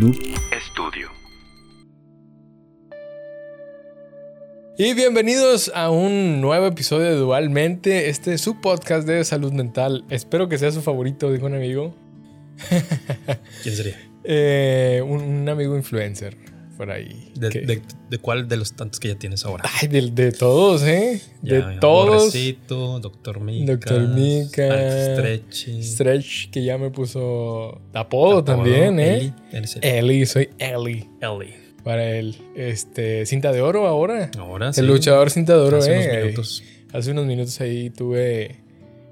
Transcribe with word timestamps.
Noob 0.00 0.16
Estudio. 0.50 1.10
Y 4.78 4.94
bienvenidos 4.94 5.70
a 5.74 5.90
un 5.90 6.40
nuevo 6.40 6.68
episodio 6.68 7.04
de 7.04 7.16
Dualmente. 7.16 8.08
Este 8.08 8.32
es 8.32 8.40
su 8.40 8.62
podcast 8.62 9.06
de 9.06 9.22
salud 9.26 9.52
mental. 9.52 10.06
Espero 10.08 10.48
que 10.48 10.56
sea 10.56 10.72
su 10.72 10.80
favorito, 10.80 11.30
dijo 11.30 11.44
un 11.44 11.54
amigo. 11.54 11.94
¿Quién 13.62 13.76
sería? 13.76 14.00
Eh, 14.22 15.02
un, 15.02 15.22
un 15.22 15.48
amigo 15.48 15.74
influencer 15.76 16.36
por 16.80 16.90
ahí. 16.90 17.30
¿De, 17.34 17.50
que- 17.50 17.60
de- 17.60 17.82
de 18.08 18.18
cuál 18.18 18.48
de 18.48 18.56
los 18.56 18.72
tantos 18.72 19.00
que 19.00 19.08
ya 19.08 19.14
tienes 19.14 19.44
ahora? 19.44 19.64
Ay, 19.82 19.88
de, 19.88 20.10
de 20.12 20.32
todos, 20.32 20.82
¿eh? 20.82 21.20
Ya, 21.42 21.68
de 21.68 21.78
todos. 21.78 22.08
Borrecito, 22.24 22.98
Doctor 23.00 23.38
Mica. 23.40 23.72
Doctor 23.72 24.08
Mica. 24.08 25.14
Stretchy. 25.14 25.82
Stretch, 25.82 26.48
que 26.50 26.64
ya 26.64 26.78
me 26.78 26.88
puso 26.90 27.82
apodo 27.92 28.42
también, 28.44 28.98
¿eh? 28.98 29.16
Eli. 29.18 29.32
El- 29.52 30.26
soy 30.26 30.48
Eli. 30.58 31.06
Eli. 31.20 31.54
Para 31.84 32.16
él. 32.16 32.36
Este, 32.56 33.26
cinta 33.26 33.52
de 33.52 33.60
oro 33.60 33.86
ahora. 33.86 34.30
Ahora 34.38 34.72
sí. 34.72 34.80
El 34.80 34.86
luchador 34.86 35.28
cinta 35.30 35.52
de 35.52 35.60
oro, 35.60 35.76
Hace 35.76 35.92
eh. 35.92 35.98
unos 36.08 36.16
minutos. 36.22 36.62
Hace 36.94 37.10
unos 37.10 37.26
minutos 37.26 37.60
ahí 37.60 37.90
tuve 37.90 38.56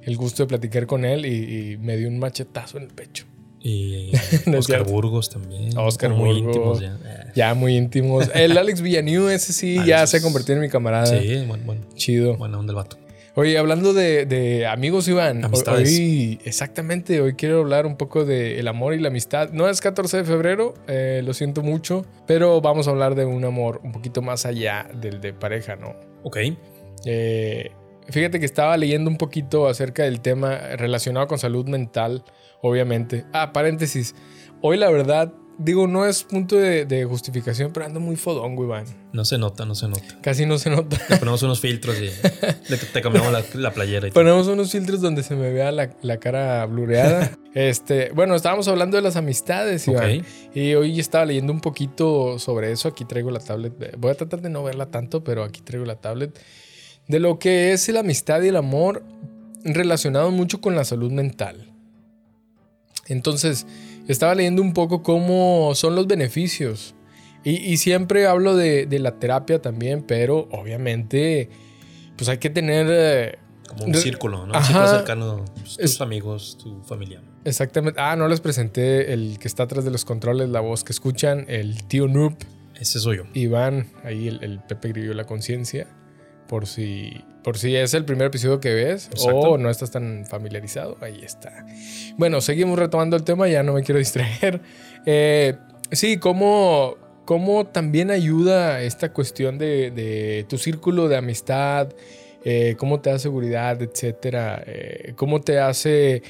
el 0.05 0.17
gusto 0.17 0.43
de 0.45 0.47
platicar 0.47 0.87
con 0.87 1.05
él 1.05 1.27
y, 1.27 1.73
y 1.73 1.77
me 1.77 1.99
dio 1.99 2.09
un 2.09 2.19
machetazo 2.19 2.79
en 2.79 2.85
el 2.85 2.91
pecho. 2.91 3.27
Y 3.61 4.13
No 4.47 4.59
Oscar. 4.59 4.85
Burgos 4.85 5.31
también. 5.31 5.77
Oscar 5.77 6.11
Muy 6.11 6.41
Burgos. 6.43 6.81
íntimos 6.81 6.81
ya. 6.81 7.33
Ya 7.35 7.55
muy 7.55 7.77
íntimos. 7.77 8.31
El 8.35 8.57
Alex 8.57 8.81
Villanueva, 8.81 9.35
ese 9.35 9.53
sí, 9.53 9.79
ya 9.87 10.07
se 10.07 10.17
es- 10.19 10.23
convirtió 10.23 10.55
en 10.55 10.61
mi 10.61 10.69
camarada. 10.69 11.07
Sí, 11.07 11.45
bueno, 11.47 11.65
bueno. 11.67 11.83
Chido. 11.95 12.37
Buena 12.37 12.59
onda 12.59 12.73
el 12.73 12.77
vato. 12.77 12.97
Oye, 13.35 13.57
hablando 13.57 13.93
de, 13.95 14.27
de 14.27 14.67
amigos, 14.67 15.07
Iván. 15.07 15.45
Amistades. 15.45 15.89
Hoy, 15.97 16.41
exactamente, 16.45 17.21
hoy 17.21 17.35
quiero 17.35 17.61
hablar 17.61 17.87
un 17.87 17.97
poco 17.97 18.25
del 18.25 18.67
amor 18.67 18.95
y 18.95 18.99
la 19.01 19.09
amistad. 19.09 19.51
No 19.53 19.69
es 19.69 19.81
14 19.81 20.17
de 20.19 20.25
febrero, 20.25 20.75
eh, 20.89 21.23
lo 21.25 21.33
siento 21.35 21.63
mucho, 21.63 22.05
pero 22.27 22.61
vamos 22.61 22.89
a 22.89 22.91
hablar 22.91 23.15
de 23.15 23.25
un 23.27 23.45
amor 23.45 23.81
un 23.85 23.93
poquito 23.93 24.23
más 24.23 24.45
allá 24.45 24.89
del 25.01 25.21
de 25.21 25.35
pareja, 25.35 25.77
¿no? 25.77 25.95
Ok. 26.25 26.39
Eh, 27.05 27.71
fíjate 28.09 28.41
que 28.41 28.47
estaba 28.47 28.77
leyendo 28.77 29.09
un 29.09 29.19
poquito 29.19 29.69
acerca 29.69 30.03
del 30.03 30.21
tema 30.21 30.59
relacionado 30.77 31.29
con 31.29 31.39
salud 31.39 31.67
mental, 31.69 32.25
obviamente. 32.63 33.25
Ah, 33.33 33.53
paréntesis. 33.53 34.15
Hoy 34.61 34.77
la 34.77 34.91
verdad, 34.91 35.33
digo, 35.59 35.87
no 35.87 36.05
es 36.07 36.25
punto 36.25 36.57
de, 36.57 36.85
de 36.85 37.05
justificación, 37.05 37.73
pero 37.73 37.87
ando 37.87 38.01
muy 38.01 38.17
fodongo, 38.17 38.65
Iván. 38.65 38.85
No 39.13 39.25
se 39.25 39.39
nota, 39.39 39.65
no 39.65 39.75
se 39.75 39.89
nota. 39.89 40.03
Casi 40.21 40.47
no 40.47 40.59
se 40.59 40.71
nota. 40.71 40.97
Le 41.09 41.17
ponemos 41.19 41.43
unos 41.43 41.61
filtros 41.61 41.97
y 41.99 42.03
le- 42.69 42.77
te 42.93 43.01
cambiamos 43.03 43.33
la, 43.33 43.45
la 43.55 43.73
playera 43.73 44.09
y 44.09 44.11
todo. 44.11 44.21
Ponemos 44.23 44.47
unos 44.49 44.71
filtros 44.73 45.01
donde 45.01 45.23
se 45.23 45.35
me 45.37 45.53
vea 45.53 45.71
la, 45.73 45.91
la 46.03 46.19
cara 46.19 46.65
blureada. 46.67 47.31
este, 47.55 48.11
bueno, 48.13 48.35
estábamos 48.35 48.67
hablando 48.69 48.97
de 48.97 49.03
las 49.03 49.17
amistades, 49.17 49.87
Iván. 49.89 50.25
Y 50.55 50.75
hoy 50.75 50.99
estaba 50.99 51.25
leyendo 51.25 51.53
un 51.53 51.61
poquito 51.61 52.39
sobre 52.41 52.73
eso. 52.73 52.89
Aquí 52.89 53.05
traigo 53.05 53.31
la 53.31 53.41
tablet. 53.41 53.73
Voy 53.97 54.11
a 54.11 54.15
tratar 54.15 54.41
de 54.43 54.51
no 54.51 54.63
verla 54.65 54.87
tanto, 54.87 55.23
pero 55.23 55.45
aquí 55.45 55.61
traigo 55.61 55.87
la 55.87 55.97
tablet. 55.97 56.39
De 57.07 57.21
lo 57.21 57.39
que 57.39 57.73
es 57.73 57.89
la 57.89 58.01
amistad 58.01 58.43
y 58.43 58.49
el 58.49 58.57
amor 58.57 59.03
relacionado 59.65 60.31
mucho 60.31 60.61
con 60.61 60.75
la 60.75 60.85
salud 60.85 61.11
mental. 61.11 61.68
Entonces, 63.09 63.67
estaba 64.07 64.35
leyendo 64.35 64.63
un 64.63 64.73
poco 64.73 65.03
cómo 65.03 65.75
son 65.75 65.95
los 65.95 66.07
beneficios. 66.07 66.95
Y, 67.45 67.53
y 67.57 67.77
siempre 67.79 68.27
hablo 68.27 68.57
de, 68.57 68.87
de 68.87 68.99
la 68.99 69.19
terapia 69.19 69.61
también, 69.63 70.03
pero 70.03 70.49
obviamente, 70.51 71.49
pues 72.17 72.29
hay 72.29 72.39
que 72.39 72.51
tener... 72.51 72.87
eh, 72.91 73.39
Como 73.69 73.85
un 73.87 73.95
círculo, 73.95 74.39
¿no? 74.39 74.45
Un 74.53 74.57
Ajá. 74.57 74.65
círculo 74.67 74.89
cercano. 74.89 75.45
pues, 75.55 75.77
tus 75.77 75.79
Es- 75.79 76.01
amigos, 76.01 76.59
tu 76.63 76.83
familia. 76.83 77.23
Exactamente. 77.45 78.01
Ah, 78.01 78.17
no 78.17 78.29
les 78.29 78.41
presenté 78.41 79.13
el 79.13 79.39
que 79.39 79.49
está 79.49 79.63
atrás 79.63 79.85
de 79.85 79.91
los 79.91 80.05
controles, 80.05 80.49
la 80.51 80.61
voz 80.61 80.85
que 80.85 80.93
escuchan, 80.93 81.47
el 81.49 81.85
tío 81.85 82.09
Noob. 82.09 82.35
Ese 82.79 82.99
soy 82.99 83.19
yo. 83.19 83.23
Iván, 83.35 83.89
ahí 84.05 84.29
el, 84.29 84.43
el 84.45 84.61
Pepe 84.61 84.89
Grillo 84.89 85.15
la 85.15 85.25
conciencia, 85.25 85.87
por 86.49 86.67
si, 86.67 87.25
por 87.45 87.59
si 87.59 87.77
es 87.77 87.95
el 87.95 88.05
primer 88.05 88.29
episodio 88.29 88.59
que 88.59 88.75
ves 88.75 89.09
Exacto. 89.13 89.39
o 89.39 89.59
no 89.59 89.71
estás 89.71 89.91
tan 89.91 90.25
familiarizado, 90.27 90.97
ahí 91.01 91.21
está. 91.23 91.65
Bueno, 92.17 92.41
seguimos 92.41 92.79
retomando 92.79 93.17
el 93.17 93.23
tema, 93.23 93.47
ya 93.49 93.63
no 93.63 93.75
me 93.75 93.83
quiero 93.83 93.99
distraer. 93.99 94.61
Eh, 95.07 95.55
sí, 95.93 96.17
cómo, 96.17 96.97
cómo 97.27 97.67
también 97.67 98.11
ayuda 98.11 98.81
esta 98.83 99.13
cuestión 99.13 99.59
de, 99.59 99.91
de 99.91 100.47
tu 100.49 100.59
círculo 100.59 101.09
de 101.09 101.19
amistad, 101.19 101.91
eh, 102.45 102.75
cómo 102.79 103.01
te 103.01 103.11
da 103.11 103.19
seguridad, 103.19 103.81
etcétera, 103.83 104.63
eh, 104.67 105.13
cómo 105.15 105.41
te 105.41 105.61
hace... 105.61 106.23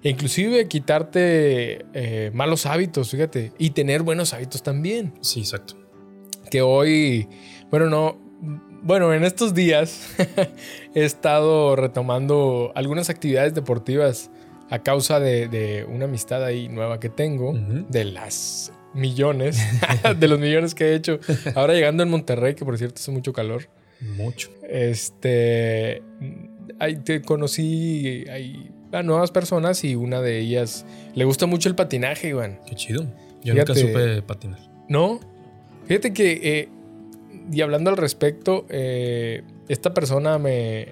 Inclusive 0.00 0.68
quitarte 0.68 1.84
malos 2.32 2.66
hábitos, 2.66 3.10
fíjate, 3.10 3.50
y 3.58 3.70
tener 3.70 4.02
buenos 4.04 4.32
hábitos 4.32 4.62
también 4.62 5.12
Sí, 5.22 5.40
exacto. 5.40 5.74
que 6.52 6.62
hoy, 6.62 7.28
bueno, 7.68 7.90
no, 7.90 8.27
bueno, 8.82 9.12
en 9.14 9.24
estos 9.24 9.54
días 9.54 10.08
he 10.94 11.04
estado 11.04 11.76
retomando 11.76 12.72
algunas 12.74 13.10
actividades 13.10 13.54
deportivas 13.54 14.30
a 14.70 14.80
causa 14.82 15.18
de, 15.20 15.48
de 15.48 15.84
una 15.84 16.04
amistad 16.04 16.44
ahí 16.44 16.68
nueva 16.68 17.00
que 17.00 17.08
tengo, 17.08 17.54
de 17.54 18.04
las 18.04 18.72
millones, 18.94 19.58
de 20.18 20.28
los 20.28 20.38
millones 20.38 20.74
que 20.74 20.86
he 20.88 20.94
hecho. 20.94 21.18
Ahora 21.54 21.74
llegando 21.74 22.02
en 22.02 22.10
Monterrey, 22.10 22.54
que 22.54 22.64
por 22.64 22.76
cierto 22.76 22.96
hace 22.96 23.10
mucho 23.10 23.32
calor, 23.32 23.68
Mucho. 24.00 24.50
este, 24.68 26.02
ahí 26.78 26.96
te 26.96 27.22
conocí 27.22 28.24
ahí 28.30 28.70
a 28.92 29.02
nuevas 29.02 29.30
personas 29.30 29.84
y 29.84 29.94
una 29.94 30.20
de 30.20 30.38
ellas 30.38 30.84
le 31.14 31.24
gusta 31.24 31.46
mucho 31.46 31.68
el 31.68 31.74
patinaje, 31.74 32.28
Iván. 32.28 32.60
Qué 32.66 32.74
chido. 32.74 33.04
Yo 33.42 33.54
Fíjate. 33.54 33.72
nunca 33.72 33.74
supe 33.74 34.22
patinar. 34.22 34.60
No. 34.88 35.20
Fíjate 35.86 36.12
que, 36.12 36.40
eh, 36.42 36.68
y 37.50 37.60
hablando 37.62 37.90
al 37.90 37.96
respecto, 37.96 38.66
eh, 38.68 39.42
esta 39.68 39.94
persona 39.94 40.38
me, 40.38 40.88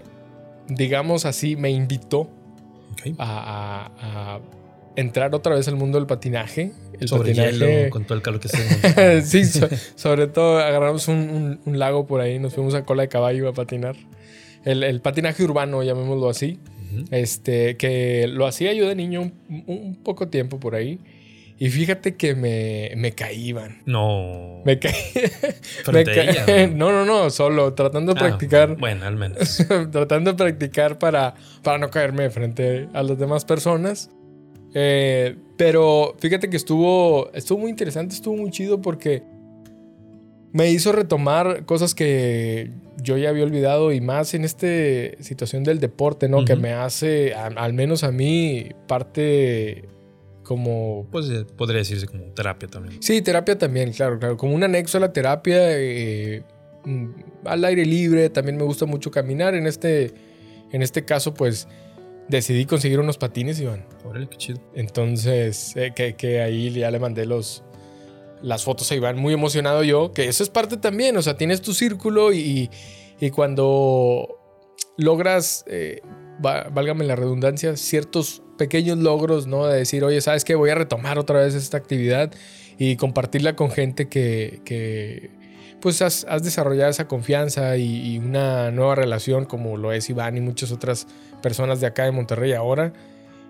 digamos 0.69 1.25
así, 1.25 1.57
me 1.57 1.71
invitó 1.71 2.29
a, 3.19 3.91
a- 4.01 4.35
a 4.37 4.41
entrar 4.97 5.35
otra 5.35 5.55
vez 5.55 5.69
al 5.69 5.77
mundo 5.77 5.99
del 5.99 6.07
patinaje. 6.07 6.73
El 6.99 7.09
Sobre 7.09 7.31
patinaje. 7.35 7.53
hielo, 7.53 7.91
con 7.91 8.05
todo 8.05 8.15
el 8.15 8.23
calor 8.23 8.41
que 8.41 8.49
se 8.49 9.23
sí, 9.23 9.45
so- 9.45 9.69
sobre 9.95 10.27
todo 10.27 10.59
agarramos 10.59 11.09
un, 11.09 11.17
un- 11.19 11.61
un 11.67 11.79
lago 11.79 12.07
por 12.07 12.21
ahí, 12.21 12.39
nos 12.39 12.55
fuimos 12.55 12.75
a 12.75 12.85
cola 12.85 13.03
de 13.03 13.09
caballo 13.09 13.49
a 13.49 13.53
patinar. 13.53 13.97
El, 14.65 14.83
el 14.83 15.01
patinaje 15.01 15.45
urbano, 15.45 15.83
llamémoslo 15.83 16.29
así. 16.29 16.59
Este, 17.11 17.77
que 17.77 18.27
lo 18.27 18.47
hacía 18.47 18.73
yo 18.73 18.89
de 18.89 18.95
niño 18.95 19.21
un, 19.21 19.65
un 19.67 19.97
poco 19.97 20.29
tiempo 20.29 20.59
por 20.59 20.75
ahí. 20.75 20.99
Y 21.59 21.71
fíjate 21.71 22.17
que 22.17 22.35
me, 22.35 22.93
me 22.97 23.13
caí, 23.13 23.49
Iván. 23.49 23.83
No. 23.87 24.61
Me 24.67 24.79
caí. 24.79 24.93
Me 25.93 26.01
ella, 26.03 26.67
¿no? 26.69 26.91
No, 26.91 26.93
no, 26.93 27.05
no, 27.07 27.31
solo 27.31 27.73
tratando 27.73 28.13
de 28.13 28.21
Ah, 28.21 28.25
practicar. 28.25 28.77
Bueno, 28.77 29.07
al 29.07 29.17
menos. 29.17 29.65
tratando 29.91 30.33
de 30.33 30.37
practicar 30.37 30.99
para, 30.99 31.35
para 31.63 31.79
no 31.79 31.89
caerme 31.91 32.29
frente 32.29 32.89
a 32.93 33.03
las 33.03 33.19
demás 33.19 33.45
personas. 33.47 34.11
Eh, 34.75 35.35
pero 35.57 36.15
fíjate 36.19 36.51
que 36.51 36.59
estuvo, 36.59 37.31
estuvo 37.33 37.61
muy 37.61 37.71
interesante, 37.71 38.15
estuvo 38.15 38.37
muy 38.37 38.51
chido 38.51 38.83
porque 38.83 39.23
me 40.53 40.71
hizo 40.71 40.93
retomar 40.93 41.65
cosas 41.65 41.95
que 41.95 42.71
yo 43.03 43.17
ya 43.17 43.31
había 43.31 43.45
olvidado 43.45 43.93
y 43.93 44.01
más 44.03 44.35
en 44.35 44.45
esta 44.45 44.67
situación 45.23 45.65
del 45.65 45.81
deporte, 45.81 46.29
¿no? 46.29 46.45
Que 46.45 46.53
Ujú. 46.55 46.63
me 46.63 46.73
hace, 46.75 47.33
a- 47.35 47.47
al 47.47 47.73
menos 47.73 48.05
a 48.05 48.11
mí, 48.13 48.69
parte 48.87 49.89
como 50.47 51.07
Pues 51.11 51.29
eh, 51.29 51.45
podría 51.45 51.79
decirse 51.79 52.07
como 52.07 52.25
terapia 52.27 52.69
también. 52.69 53.03
Sí, 53.03 53.21
terapia 53.21 53.59
también, 53.59 53.93
claro, 53.93 54.19
claro. 54.19 54.37
Como 54.37 54.55
un 54.55 54.63
anexo 54.63 54.99
a 54.99 55.01
la 55.01 55.13
terapia, 55.13 55.59
eh, 55.79 56.45
mm, 56.85 57.07
al 57.45 57.65
aire 57.65 57.85
libre, 57.85 58.31
también 58.31 58.57
me 58.57 58.63
gusta 58.63 58.87
mucho 58.87 59.11
caminar. 59.11 59.55
En 59.55 59.67
este, 59.67 60.15
en 60.71 60.83
este 60.83 61.05
caso, 61.05 61.35
pues 61.35 61.67
decidí 62.29 62.65
conseguir 62.65 63.01
unos 63.01 63.19
patines, 63.19 63.61
Iván. 63.61 63.85
Órale, 64.05 64.29
qué 64.29 64.37
chido. 64.37 64.61
Entonces, 64.75 65.75
eh, 65.75 65.93
que, 65.95 66.15
que 66.15 66.41
ahí 66.41 66.71
ya 66.71 66.91
le 66.93 67.01
mandé 67.01 67.27
los, 67.27 67.65
las 68.41 68.63
fotos 68.63 68.91
a 68.93 68.95
Iván, 68.95 69.19
muy 69.19 69.35
emocionado 69.35 69.83
yo, 69.83 70.13
que 70.13 70.29
eso 70.29 70.45
es 70.45 70.49
parte 70.49 70.77
también, 70.77 71.17
o 71.17 71.23
sea, 71.23 71.37
tienes 71.37 71.61
tu 71.61 71.75
círculo 71.75 72.33
y, 72.33 72.71
y 73.21 73.31
cuando 73.31 74.39
logras, 74.97 75.65
eh, 75.67 76.03
válgame 76.39 77.05
la 77.05 77.17
redundancia, 77.17 77.77
ciertos 77.77 78.43
pequeños 78.59 78.99
logros, 78.99 79.47
¿no? 79.47 79.67
De 79.67 79.79
decir, 79.79 80.05
oye, 80.05 80.21
¿sabes 80.21 80.45
qué? 80.45 80.55
Voy 80.55 80.71
a 80.71 80.75
retomar 80.75 81.19
otra 81.19 81.41
vez 81.41 81.55
esta 81.55 81.77
actividad 81.77 82.33
y 82.79 82.97
compartirla 82.97 83.57
con 83.57 83.71
gente 83.71 84.09
que, 84.09 84.61
que 84.65 85.31
pues 85.81 86.03
has, 86.03 86.25
has 86.29 86.43
desarrollado 86.43 86.91
esa 86.91 87.09
confianza 87.09 87.77
y, 87.77 88.15
y 88.15 88.19
una 88.19 88.71
nueva 88.71 88.95
relación 88.95 89.45
como 89.45 89.77
lo 89.77 89.93
es 89.93 90.09
Iván 90.11 90.37
y 90.37 90.41
muchas 90.41 90.73
otras 90.73 91.07
personas 91.43 91.81
de 91.81 91.87
acá 91.87 92.05
de 92.05 92.13
Monterrey 92.13 92.53
ahora 92.53 92.93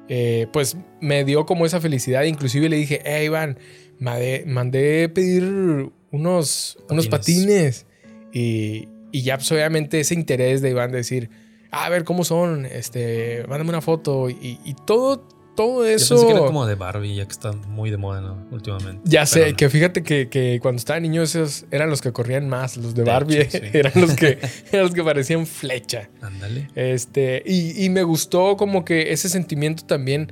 eh, 0.08 0.46
pues 0.52 0.76
me 1.00 1.24
dio 1.24 1.46
como 1.46 1.66
esa 1.66 1.80
felicidad. 1.80 2.22
Inclusive 2.24 2.68
le 2.68 2.76
dije, 2.76 3.00
hey 3.04 3.26
Iván, 3.26 3.58
mandé, 3.98 4.44
mandé 4.46 5.08
pedir 5.08 5.90
unos 6.10 6.76
patines. 6.76 6.90
Unos 6.90 7.08
patines. 7.08 7.86
Y, 8.32 8.88
y 9.12 9.22
ya 9.22 9.36
pues 9.36 9.50
obviamente 9.52 10.00
ese 10.00 10.14
interés 10.14 10.62
de 10.62 10.70
Iván 10.70 10.92
de 10.92 10.98
decir, 10.98 11.30
"Ah, 11.32 11.36
a 11.84 11.88
ver 11.88 12.04
cómo 12.04 12.24
son, 12.24 12.66
este, 12.66 13.44
mándame 13.48 13.70
una 13.70 13.80
foto. 13.80 14.30
Y, 14.30 14.58
y 14.64 14.74
todo 14.86 15.22
todo 15.56 15.84
Yo 15.84 15.88
eso. 15.88 16.14
pensé 16.14 16.26
que 16.26 16.32
era 16.34 16.46
como 16.46 16.66
de 16.66 16.74
Barbie, 16.76 17.16
ya 17.16 17.24
que 17.24 17.32
está 17.32 17.50
muy 17.52 17.90
de 17.90 17.96
moda, 17.96 18.20
¿no? 18.20 18.46
Últimamente. 18.52 19.00
Ya 19.04 19.26
sé, 19.26 19.50
no. 19.50 19.56
que 19.56 19.68
fíjate 19.68 20.02
que, 20.04 20.28
que 20.28 20.60
cuando 20.60 20.78
estaba 20.78 21.00
niño 21.00 21.22
esos 21.22 21.64
eran 21.72 21.90
los 21.90 22.02
que 22.02 22.12
corrían 22.12 22.48
más, 22.48 22.76
los 22.76 22.94
de 22.94 23.02
De 23.02 23.10
Barbie 23.10 23.40
hecho, 23.40 23.58
sí. 23.58 23.64
eran 23.72 23.92
los 23.96 24.14
que 24.14 24.38
eran 24.70 24.82
los 24.84 24.92
que 24.92 25.02
parecían 25.02 25.46
flecha. 25.46 26.10
Ándale. 26.20 26.68
Este, 26.76 27.42
y, 27.44 27.82
y 27.84 27.88
me 27.88 28.04
gustó 28.04 28.56
como 28.56 28.84
que 28.84 29.12
ese 29.12 29.28
sentimiento 29.28 29.84
también 29.84 30.30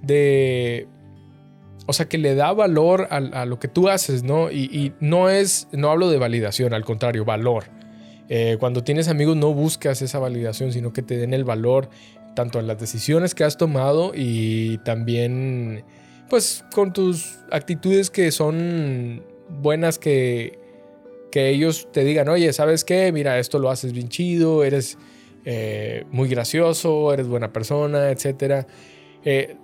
de. 0.00 0.88
O 1.86 1.92
sea, 1.92 2.08
que 2.08 2.16
le 2.16 2.34
da 2.34 2.50
valor 2.52 3.08
a, 3.10 3.16
a 3.16 3.44
lo 3.44 3.58
que 3.58 3.68
tú 3.68 3.90
haces, 3.90 4.22
¿no? 4.22 4.50
Y, 4.50 4.64
y 4.72 4.94
no 5.00 5.28
es. 5.28 5.68
No 5.72 5.90
hablo 5.90 6.08
de 6.08 6.16
validación, 6.16 6.72
al 6.72 6.84
contrario, 6.84 7.24
valor. 7.26 7.64
Eh, 8.28 8.56
cuando 8.58 8.82
tienes 8.82 9.08
amigos, 9.08 9.36
no 9.36 9.52
buscas 9.52 10.02
esa 10.02 10.18
validación, 10.18 10.72
sino 10.72 10.92
que 10.92 11.02
te 11.02 11.16
den 11.16 11.34
el 11.34 11.44
valor 11.44 11.88
tanto 12.34 12.58
en 12.58 12.66
las 12.66 12.78
decisiones 12.78 13.34
que 13.34 13.44
has 13.44 13.56
tomado 13.56 14.12
y 14.14 14.78
también, 14.78 15.84
pues, 16.28 16.64
con 16.74 16.92
tus 16.92 17.38
actitudes 17.50 18.10
que 18.10 18.32
son 18.32 19.22
buenas 19.48 19.98
que, 19.98 20.58
que 21.30 21.50
ellos 21.50 21.88
te 21.92 22.04
digan, 22.04 22.28
oye, 22.28 22.52
¿sabes 22.52 22.84
qué? 22.84 23.12
Mira, 23.12 23.38
esto 23.38 23.58
lo 23.58 23.70
haces 23.70 23.92
bien 23.92 24.08
chido, 24.08 24.64
eres 24.64 24.98
eh, 25.44 26.04
muy 26.10 26.28
gracioso, 26.28 27.12
eres 27.12 27.28
buena 27.28 27.52
persona, 27.52 28.10
etc. 28.10 28.66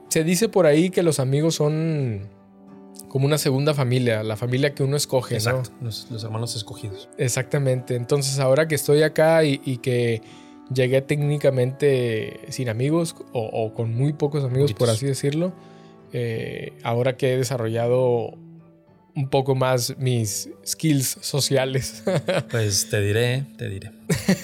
se 0.09 0.25
dice 0.25 0.49
por 0.49 0.67
ahí 0.67 0.91
que 0.91 1.03
los 1.03 1.19
amigos 1.19 1.57
son 1.57 2.29
como 3.11 3.27
una 3.27 3.39
segunda 3.39 3.75
familia, 3.75 4.23
la 4.23 4.37
familia 4.37 4.73
que 4.73 4.85
uno 4.85 4.97
escoge, 4.97 5.35
¿no? 5.35 5.39
Exacto. 5.39 5.71
Los, 5.83 6.07
los 6.11 6.23
hermanos 6.23 6.55
escogidos. 6.55 7.09
Exactamente. 7.19 7.97
Entonces, 7.97 8.39
ahora 8.39 8.69
que 8.69 8.77
estoy 8.77 9.03
acá 9.03 9.43
y, 9.45 9.61
y 9.65 9.79
que 9.79 10.23
llegué 10.73 11.03
técnicamente 11.03 12.41
sin 12.51 12.69
amigos 12.69 13.17
o, 13.33 13.41
o 13.43 13.75
con 13.75 13.95
muy 13.97 14.13
pocos 14.13 14.45
amigos, 14.45 14.73
por 14.75 14.89
así 14.89 15.07
decirlo, 15.07 15.53
eh, 16.13 16.73
ahora 16.85 17.17
que 17.17 17.35
he 17.35 17.37
desarrollado 17.37 18.39
un 19.21 19.29
poco 19.29 19.55
más 19.55 19.95
mis 19.99 20.49
skills 20.67 21.19
sociales, 21.21 22.03
Pues 22.51 22.89
te 22.89 23.01
diré, 23.03 23.45
te 23.59 23.69
diré. 23.69 23.93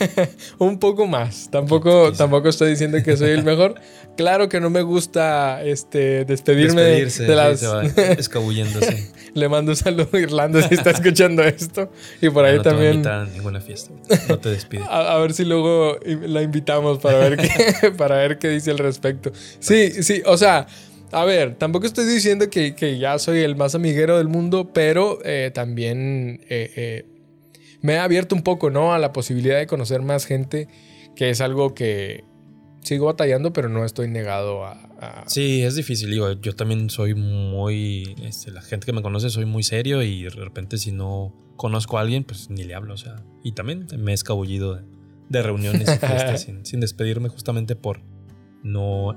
un 0.59 0.79
poco 0.79 1.07
más. 1.07 1.51
Tampoco, 1.51 2.13
tampoco 2.13 2.51
estoy 2.51 2.71
diciendo 2.71 2.99
que 3.03 3.17
soy 3.17 3.31
el 3.31 3.43
mejor. 3.53 3.77
Claro 4.17 4.49
que 4.49 4.61
no 4.61 4.71
me 4.71 4.83
gusta 4.83 5.63
este, 5.65 6.25
despedirme 6.25 6.83
Despedirse, 6.83 7.23
de 7.23 7.29
sí, 7.29 7.35
las... 7.35 7.61
se 7.61 7.67
va 7.67 7.85
escabulléndose. 7.85 9.11
Le 9.35 9.49
mando 9.49 9.73
un 9.73 9.77
saludo 9.77 10.09
a 10.13 10.19
Irlanda 10.19 10.67
si 10.69 10.75
está 10.75 10.91
escuchando 10.91 11.43
esto. 11.43 11.91
Y 12.21 12.29
por 12.29 12.45
ahí 12.45 12.57
no 12.57 12.63
te 12.63 12.69
va 12.69 12.75
a 12.75 12.77
también... 12.77 12.95
invitar 12.95 13.21
a 13.21 13.27
ninguna 13.27 13.61
fiesta. 13.61 13.93
No 14.29 14.39
te 14.39 14.51
despide. 14.51 14.83
A, 14.85 15.15
a 15.15 15.19
ver 15.19 15.33
si 15.33 15.45
luego 15.45 15.99
la 16.05 16.43
invitamos 16.43 16.99
para 16.99 17.19
ver 17.19 17.37
qué, 17.37 17.91
para 17.93 18.17
ver 18.17 18.39
qué 18.39 18.51
dice 18.51 18.71
al 18.71 18.79
respecto. 18.79 19.33
Sí, 19.59 20.03
sí, 20.03 20.23
o 20.25 20.37
sea, 20.37 20.67
a 21.13 21.25
ver, 21.25 21.57
tampoco 21.57 21.87
estoy 21.87 22.05
diciendo 22.07 22.51
que, 22.51 22.75
que 22.75 22.99
ya 22.99 23.19
soy 23.19 23.41
el 23.41 23.57
más 23.57 23.75
amiguero 23.75 24.19
del 24.19 24.29
mundo, 24.29 24.71
pero 24.73 25.19
eh, 25.25 25.51
también 25.55 26.41
eh, 26.49 26.71
eh, 26.77 27.07
me 27.83 27.95
he 27.95 27.99
abierto 27.99 28.35
un 28.35 28.43
poco, 28.43 28.71
¿no? 28.71 28.93
A 28.93 28.99
la 28.99 29.13
posibilidad 29.13 29.59
de 29.59 29.67
conocer 29.67 30.03
más 30.03 30.25
gente, 30.27 30.69
que 31.15 31.31
es 31.31 31.41
algo 31.41 31.75
que 31.75 32.25
sigo 32.83 33.07
batallando, 33.07 33.53
pero 33.53 33.69
no 33.69 33.85
estoy 33.85 34.09
negado 34.09 34.65
a... 34.65 34.73
a- 35.01 35.25
Sí, 35.27 35.63
es 35.63 35.75
difícil. 35.77 36.11
Digo, 36.11 36.33
yo 36.33 36.55
también 36.55 36.89
soy 36.91 37.15
muy. 37.15 38.15
este, 38.23 38.51
la 38.51 38.63
gente 38.63 38.87
que 38.87 38.93
me 38.93 39.03
conoce 39.03 39.31
soy 39.31 39.45
muy 39.45 39.63
serio 39.63 40.03
y 40.03 40.23
de 40.25 40.31
repente, 40.31 40.79
si 40.79 40.93
no 40.93 41.35
conozco 41.57 41.99
a 41.99 42.03
alguien, 42.03 42.23
pues 42.25 42.49
ni 42.51 42.65
le 42.65 42.75
hablo. 42.75 42.95
O 42.95 42.97
sea, 42.99 43.25
y 43.43 43.53
también 43.53 43.87
me 43.99 44.13
he 44.13 44.15
escabullido 44.15 44.75
de, 44.77 44.83
de 45.29 45.43
reuniones 45.43 45.83
y 45.83 45.99
fiestas 46.07 46.43
sin, 46.43 46.65
sin 46.65 46.81
despedirme, 46.81 47.29
justamente 47.29 47.75
por 47.77 48.03
no 48.63 49.15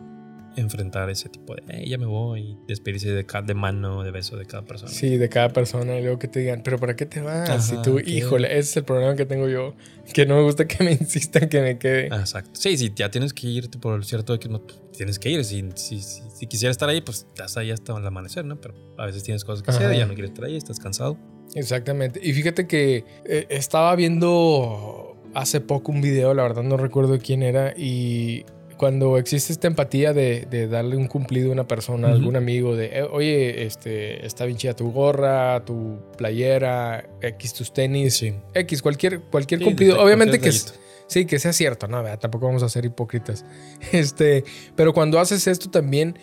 enfrentar 0.59 1.09
ese 1.09 1.29
tipo 1.29 1.55
de. 1.55 1.61
"Eh, 1.69 1.89
ya 1.89 1.97
me 1.97 2.05
voy. 2.05 2.57
Despedirse 2.67 3.11
de, 3.11 3.25
cada, 3.25 3.45
de 3.45 3.53
mano, 3.53 4.03
de 4.03 4.11
beso 4.11 4.37
de 4.37 4.45
cada 4.45 4.63
persona. 4.65 4.91
Sí, 4.91 5.17
de 5.17 5.29
cada 5.29 5.49
persona 5.49 5.97
y 5.97 6.01
luego 6.01 6.19
que 6.19 6.27
te 6.27 6.39
digan, 6.39 6.61
pero 6.63 6.77
¿para 6.77 6.95
qué 6.95 7.05
te 7.05 7.21
vas? 7.21 7.49
Ajá, 7.49 7.75
y 7.75 7.81
tú, 7.81 7.97
¿qué? 7.97 8.09
híjole, 8.11 8.47
ese 8.51 8.59
es 8.59 8.77
el 8.77 8.83
problema 8.83 9.15
que 9.15 9.25
tengo 9.25 9.47
yo, 9.49 9.75
que 10.13 10.25
no 10.25 10.35
me 10.37 10.43
gusta 10.43 10.67
que 10.67 10.83
me 10.83 10.91
insistan 10.99 11.49
que 11.49 11.61
me 11.61 11.77
quede. 11.77 12.07
Exacto. 12.07 12.51
Sí, 12.53 12.77
sí, 12.77 12.91
ya 12.95 13.09
tienes 13.09 13.33
que 13.33 13.47
irte 13.47 13.77
por 13.79 13.95
el 13.95 14.03
cierto 14.03 14.33
de 14.33 14.39
que 14.39 14.49
no 14.49 14.61
tienes 14.95 15.17
que 15.19 15.29
ir. 15.29 15.43
Si, 15.45 15.63
si, 15.75 16.01
si, 16.01 16.21
si 16.35 16.47
quisiera 16.47 16.71
estar 16.71 16.89
ahí, 16.89 17.01
pues 17.01 17.25
ya 17.37 17.45
está 17.45 17.61
ahí 17.61 17.71
hasta 17.71 17.97
el 17.97 18.05
amanecer, 18.05 18.45
¿no? 18.45 18.59
Pero 18.59 18.75
a 18.97 19.05
veces 19.05 19.23
tienes 19.23 19.43
cosas 19.43 19.63
que 19.63 19.71
Ajá. 19.71 19.79
hacer, 19.85 19.97
ya 19.97 20.05
no 20.05 20.13
quieres 20.13 20.31
estar 20.31 20.45
ahí, 20.45 20.55
estás 20.57 20.79
cansado. 20.79 21.17
Exactamente. 21.55 22.19
Y 22.23 22.33
fíjate 22.33 22.67
que 22.67 23.05
eh, 23.25 23.47
estaba 23.49 23.95
viendo 23.95 25.17
hace 25.33 25.61
poco 25.61 25.91
un 25.91 26.01
video, 26.01 26.33
la 26.33 26.43
verdad 26.43 26.63
no 26.63 26.77
recuerdo 26.77 27.17
quién 27.19 27.43
era, 27.43 27.73
y 27.77 28.45
cuando 28.79 29.17
existe 29.17 29.51
esta 29.53 29.67
empatía 29.67 30.13
de, 30.13 30.47
de 30.49 30.67
darle 30.67 30.95
un 30.95 31.07
cumplido 31.07 31.49
a 31.49 31.51
una 31.53 31.67
persona, 31.67 32.07
a 32.07 32.11
algún 32.11 32.35
amigo, 32.37 32.75
de, 32.77 32.85
eh, 32.99 33.03
oye, 33.03 33.65
este, 33.65 34.25
está 34.25 34.45
bien 34.45 34.57
chida 34.57 34.73
tu 34.73 34.89
gorra, 34.91 35.63
tu 35.65 35.99
playera, 36.17 37.07
X 37.21 37.53
tus 37.53 37.73
tenis, 37.73 38.15
Sí. 38.15 38.33
X, 38.53 38.81
cualquier, 38.81 39.19
cualquier 39.21 39.59
Sí, 39.59 39.65
cumplido. 39.65 40.01
Obviamente 40.01 40.39
cualquier 40.39 40.63
que, 40.63 40.79
sí, 41.07 41.25
que 41.25 41.39
sea 41.39 41.51
cierto, 41.53 41.87
¿no? 41.89 42.01
¿verdad? 42.01 42.19
Tampoco 42.19 42.45
vamos 42.47 42.63
a 42.63 42.69
ser 42.69 42.85
hipócritas. 42.85 43.45
Este, 43.91 44.45
pero 44.75 44.93
cuando 44.93 45.19
haces 45.19 45.45
esto 45.47 45.69
también 45.69 46.17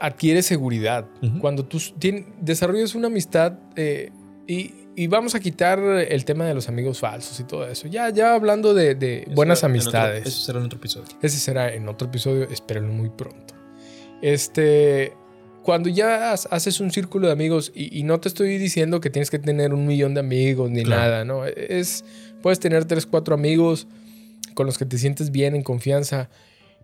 adquieres 0.00 0.46
seguridad. 0.46 1.06
Cuando 1.40 1.64
tú 1.66 1.76
tien- 1.78 2.26
desarrollas 2.40 2.94
una 2.94 3.06
amistad 3.08 3.52
eh, 3.76 4.10
y, 4.48 4.81
y 4.96 5.06
vamos 5.06 5.34
a 5.34 5.40
quitar 5.40 5.78
el 5.80 6.24
tema 6.24 6.44
de 6.46 6.54
los 6.54 6.68
amigos 6.68 6.98
falsos 7.00 7.38
y 7.40 7.44
todo 7.44 7.66
eso. 7.68 7.88
Ya, 7.88 8.10
ya 8.10 8.34
hablando 8.34 8.74
de, 8.74 9.26
buenas 9.34 9.60
será 9.60 9.72
en 9.72 9.80
otro- 9.80 9.90
amistades. 9.90 10.26
eso 10.26 10.40
será 10.42 10.58
en 10.58 10.66
otro 10.66 10.78
episodio. 10.78 11.08
Ese 11.22 11.38
será 11.38 11.72
en 11.72 11.88
otro 11.88 12.08
episodio, 12.08 12.44
espérenlo 12.44 12.92
muy 12.92 13.08
pronto. 13.08 13.54
Este, 14.20 15.12
cuando 15.62 15.88
ya 15.88 16.32
haces 16.32 16.80
un 16.80 16.90
círculo 16.92 17.26
de 17.28 17.32
amigos, 17.32 17.72
y, 17.74 17.98
y 17.98 18.02
no 18.02 18.20
te 18.20 18.28
estoy 18.28 18.58
diciendo 18.58 19.00
que 19.00 19.10
tienes 19.10 19.30
que 19.30 19.38
tener 19.38 19.72
un 19.74 19.86
millón 19.86 20.14
de 20.14 20.20
amigos 20.20 20.70
ni 20.70 20.82
Claro. 20.84 21.02
nada, 21.02 21.24
¿no? 21.24 21.44
Es, 21.46 22.04
puedes 22.42 22.60
tener 22.60 22.84
tres, 22.84 23.06
cuatro 23.06 23.34
amigos 23.34 23.86
con 24.54 24.66
los 24.66 24.78
que 24.78 24.84
te 24.86 24.98
sientes 24.98 25.30
bien, 25.30 25.54
en 25.54 25.62
confianza. 25.62 26.28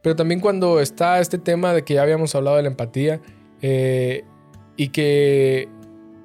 Pero 0.03 0.17
también 0.17 0.41
cuando 0.41 0.81
está 0.81 1.21
este 1.21 1.39
tema 1.39 1.75
de 1.75 1.83
que 1.85 1.95
ya 1.95 2.03
habíamos 2.03 2.35
hablado 2.35 2.57
de 2.57 2.63
la 2.63 2.69
empatía 2.69 3.21
eh, 3.63 4.25
y 4.77 4.89
que 4.89 5.69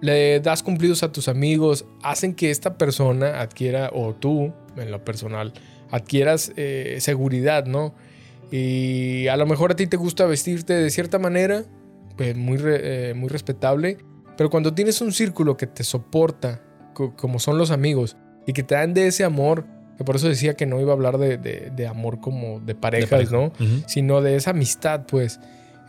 le 0.03 0.39
das 0.41 0.61
cumplidos 0.63 1.01
a 1.03 1.11
tus 1.11 1.27
amigos, 1.29 1.85
hacen 2.03 2.35
que 2.35 2.51
esta 2.51 2.77
persona 2.77 3.39
adquiera, 3.41 3.89
o 3.93 4.13
tú, 4.13 4.53
en 4.75 4.91
lo 4.91 5.03
personal, 5.05 5.53
adquieras 5.91 6.51
eh, 6.57 6.97
seguridad, 6.99 7.65
¿no? 7.65 7.93
Y 8.51 9.27
a 9.29 9.37
lo 9.37 9.45
mejor 9.45 9.71
a 9.71 9.75
ti 9.75 9.87
te 9.87 9.97
gusta 9.97 10.25
vestirte 10.25 10.73
de 10.73 10.89
cierta 10.89 11.19
manera, 11.19 11.63
pues 12.17 12.35
muy, 12.35 12.57
re- 12.57 13.09
eh, 13.09 13.13
muy 13.13 13.29
respetable, 13.29 13.97
pero 14.37 14.49
cuando 14.49 14.73
tienes 14.73 15.01
un 15.01 15.11
círculo 15.11 15.57
que 15.57 15.67
te 15.67 15.83
soporta, 15.83 16.61
co- 16.93 17.15
como 17.15 17.39
son 17.39 17.57
los 17.57 17.71
amigos, 17.71 18.17
y 18.45 18.53
que 18.53 18.61
te 18.63 18.75
dan 18.75 18.93
de 18.93 19.07
ese 19.07 19.23
amor, 19.23 19.65
que 19.97 20.03
por 20.03 20.15
eso 20.17 20.27
decía 20.27 20.55
que 20.55 20.65
no 20.65 20.81
iba 20.81 20.91
a 20.91 20.95
hablar 20.95 21.17
de, 21.17 21.37
de- 21.37 21.71
de 21.75 21.87
amor 21.87 22.19
como 22.19 22.59
de 22.59 22.65
De 22.67 22.75
parejas, 22.75 23.09
pareja. 23.09 23.31
¿no? 23.31 23.53
Sino 23.87 24.21
de 24.21 24.35
esa 24.35 24.51
amistad, 24.51 25.05
pues, 25.07 25.39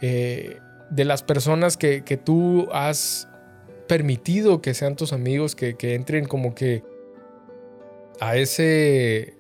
eh, 0.00 0.58
de 0.90 1.04
las 1.04 1.22
personas 1.22 1.76
que, 1.76 2.02
que 2.04 2.16
tú 2.16 2.68
has 2.72 3.28
permitido 3.86 4.60
que 4.60 4.74
sean 4.74 4.96
tus 4.96 5.12
amigos, 5.12 5.54
que, 5.54 5.74
que 5.74 5.94
entren 5.94 6.26
como 6.26 6.54
que 6.54 6.82
a 8.20 8.36
ese 8.36 9.36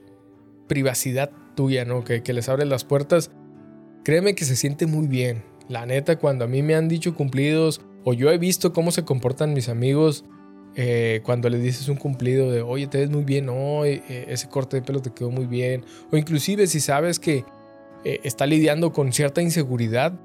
privacidad 0.68 1.30
tuya, 1.54 1.84
¿no? 1.84 2.04
Que, 2.04 2.22
que 2.22 2.32
les 2.32 2.48
abres 2.48 2.68
las 2.68 2.84
puertas. 2.84 3.30
Créeme 4.04 4.34
que 4.34 4.44
se 4.44 4.56
siente 4.56 4.86
muy 4.86 5.06
bien. 5.06 5.42
La 5.68 5.86
neta, 5.86 6.16
cuando 6.16 6.44
a 6.44 6.48
mí 6.48 6.62
me 6.62 6.74
han 6.74 6.88
dicho 6.88 7.14
cumplidos, 7.14 7.80
o 8.04 8.12
yo 8.12 8.30
he 8.30 8.38
visto 8.38 8.72
cómo 8.72 8.90
se 8.90 9.04
comportan 9.04 9.54
mis 9.54 9.68
amigos 9.68 10.24
eh, 10.76 11.20
cuando 11.24 11.48
les 11.48 11.62
dices 11.62 11.88
un 11.88 11.96
cumplido 11.96 12.50
de, 12.50 12.60
oye, 12.60 12.86
te 12.88 12.98
ves 12.98 13.10
muy 13.10 13.22
bien 13.22 13.48
hoy, 13.48 14.02
eh, 14.08 14.26
ese 14.28 14.48
corte 14.48 14.76
de 14.76 14.82
pelo 14.82 15.00
te 15.00 15.10
quedó 15.10 15.30
muy 15.30 15.46
bien. 15.46 15.84
O 16.10 16.16
inclusive 16.16 16.66
si 16.66 16.80
sabes 16.80 17.18
que 17.18 17.44
eh, 18.04 18.20
está 18.22 18.46
lidiando 18.46 18.92
con 18.92 19.12
cierta 19.12 19.40
inseguridad, 19.40 20.20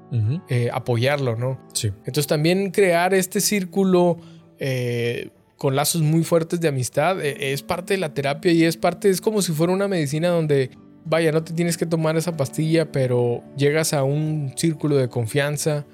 eh, 0.48 0.68
apoyarlo, 0.72 1.36
¿no? 1.36 1.58
Sí. 1.72 1.88
Entonces 1.98 2.26
también 2.26 2.72
crear 2.72 3.14
este 3.14 3.40
círculo 3.40 4.18
eh, 4.58 5.30
con 5.56 5.74
lazos 5.74 6.02
muy 6.02 6.22
fuertes 6.22 6.60
de 6.60 6.68
amistad 6.68 7.24
es 7.24 7.62
parte 7.62 7.94
de 7.94 8.00
la 8.00 8.12
terapia 8.12 8.52
y 8.52 8.64
es 8.64 8.76
parte, 8.76 9.08
es 9.08 9.20
como 9.20 9.40
si 9.40 9.52
fuera 9.52 9.72
una 9.72 9.88
medicina 9.88 10.28
donde, 10.28 10.70
vaya, 11.04 11.32
no 11.32 11.42
te 11.42 11.54
tienes 11.54 11.78
que 11.78 11.86
tomar 11.86 12.16
esa 12.16 12.36
pastilla, 12.36 12.92
pero 12.92 13.42
llegas 13.56 13.94
a 13.94 14.04
un 14.04 14.52
círculo 14.56 14.96
de 14.96 15.08
confianza 15.08 15.86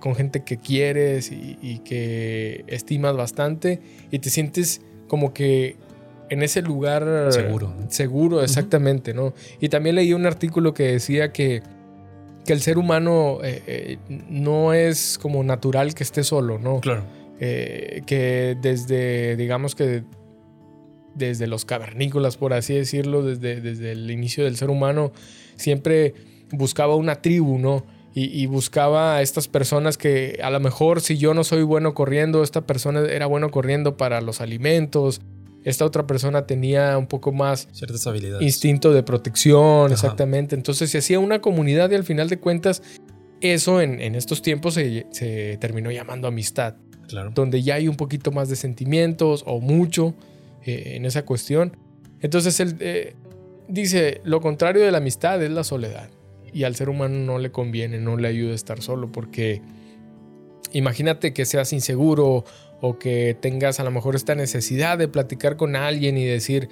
con 0.00 0.14
gente 0.14 0.42
que 0.44 0.56
quieres 0.56 1.30
y, 1.30 1.58
y 1.60 1.78
que 1.80 2.64
estimas 2.66 3.16
bastante 3.16 3.80
y 4.10 4.18
te 4.18 4.30
sientes 4.30 4.80
como 5.06 5.34
que 5.34 5.76
en 6.30 6.42
ese 6.42 6.62
lugar 6.62 7.32
Seguro. 7.32 7.74
Seguro, 7.88 8.42
exactamente, 8.42 9.14
¿no? 9.14 9.34
Y 9.60 9.68
también 9.68 9.96
leí 9.96 10.12
un 10.12 10.26
artículo 10.26 10.74
que 10.74 10.84
decía 10.84 11.32
que, 11.32 11.62
que 12.44 12.52
el 12.52 12.60
ser 12.60 12.78
humano 12.78 13.38
eh, 13.42 13.62
eh, 13.66 13.98
no 14.08 14.72
es 14.72 15.18
como 15.20 15.42
natural 15.42 15.94
que 15.94 16.02
esté 16.02 16.24
solo, 16.24 16.58
¿no? 16.58 16.80
Claro. 16.80 17.04
Eh, 17.40 18.02
que 18.06 18.56
desde, 18.60 19.36
digamos 19.36 19.74
que 19.74 20.04
desde 21.14 21.46
los 21.46 21.64
cavernícolas, 21.64 22.36
por 22.36 22.52
así 22.52 22.74
decirlo, 22.74 23.22
desde, 23.22 23.60
desde 23.60 23.92
el 23.92 24.10
inicio 24.10 24.44
del 24.44 24.56
ser 24.56 24.70
humano, 24.70 25.12
siempre 25.56 26.14
buscaba 26.52 26.96
una 26.96 27.22
tribu, 27.22 27.58
¿no? 27.58 27.84
y, 28.16 28.46
buscaba 28.46 29.16
a 29.16 29.22
estas 29.22 29.48
personas 29.48 29.98
que 29.98 30.38
a 30.40 30.48
lo 30.50 30.60
mejor 30.60 31.00
si 31.00 31.18
yo 31.18 31.34
no 31.34 31.42
soy 31.42 31.64
bueno 31.64 31.94
corriendo, 31.94 32.44
esta 32.44 32.60
persona 32.60 33.00
era 33.00 33.26
bueno 33.26 33.50
corriendo 33.50 33.96
para 33.96 34.20
los 34.20 34.40
alimentos, 34.40 35.20
esta 35.64 35.84
otra 35.84 36.06
persona 36.06 36.46
tenía 36.46 36.96
un 36.98 37.06
poco 37.06 37.32
más 37.32 37.68
ciertas 37.72 38.06
habilidades. 38.06 38.42
Instinto 38.42 38.92
de 38.92 39.02
protección, 39.02 39.90
exactamente. 39.90 40.54
Entonces 40.54 40.90
se 40.90 40.98
hacía 40.98 41.18
una 41.18 41.40
comunidad 41.40 41.90
y 41.90 41.94
al 41.94 42.04
final 42.04 42.28
de 42.28 42.38
cuentas 42.38 42.82
eso 43.40 43.80
en, 43.80 44.14
estos 44.14 44.42
tiempos 44.42 44.74
se, 44.74 45.58
terminó 45.60 45.90
llamando 45.90 46.28
amistad. 46.28 46.76
Claro. 47.08 47.30
Donde 47.34 47.62
ya 47.62 47.74
hay 47.74 47.88
un 47.88 47.96
poquito 47.96 48.30
más 48.30 48.48
de 48.48 48.56
sentimientos 48.56 49.42
o 49.46 49.60
mucho 49.60 50.14
eh, 50.64 50.94
en 50.96 51.06
esa 51.06 51.24
cuestión. 51.24 51.76
Entonces 52.20 52.60
él 52.60 52.76
eh, 52.80 53.14
dice, 53.68 54.20
lo 54.24 54.40
contrario 54.40 54.82
de 54.82 54.90
la 54.90 54.98
amistad 54.98 55.42
es 55.42 55.50
la 55.50 55.64
soledad. 55.64 56.10
Y 56.52 56.64
al 56.64 56.76
ser 56.76 56.88
humano 56.88 57.16
no 57.18 57.38
le 57.38 57.50
conviene, 57.50 57.98
no 57.98 58.16
le 58.16 58.28
ayuda 58.28 58.52
a 58.52 58.54
estar 58.54 58.80
solo 58.80 59.10
porque 59.10 59.60
imagínate 60.72 61.32
que 61.32 61.44
seas 61.46 61.72
inseguro 61.72 62.44
o 62.86 62.98
que 62.98 63.34
tengas 63.40 63.80
a 63.80 63.84
lo 63.84 63.90
mejor 63.90 64.14
esta 64.14 64.34
necesidad 64.34 64.98
de 64.98 65.08
platicar 65.08 65.56
con 65.56 65.74
alguien 65.74 66.18
y 66.18 66.24
decir, 66.26 66.68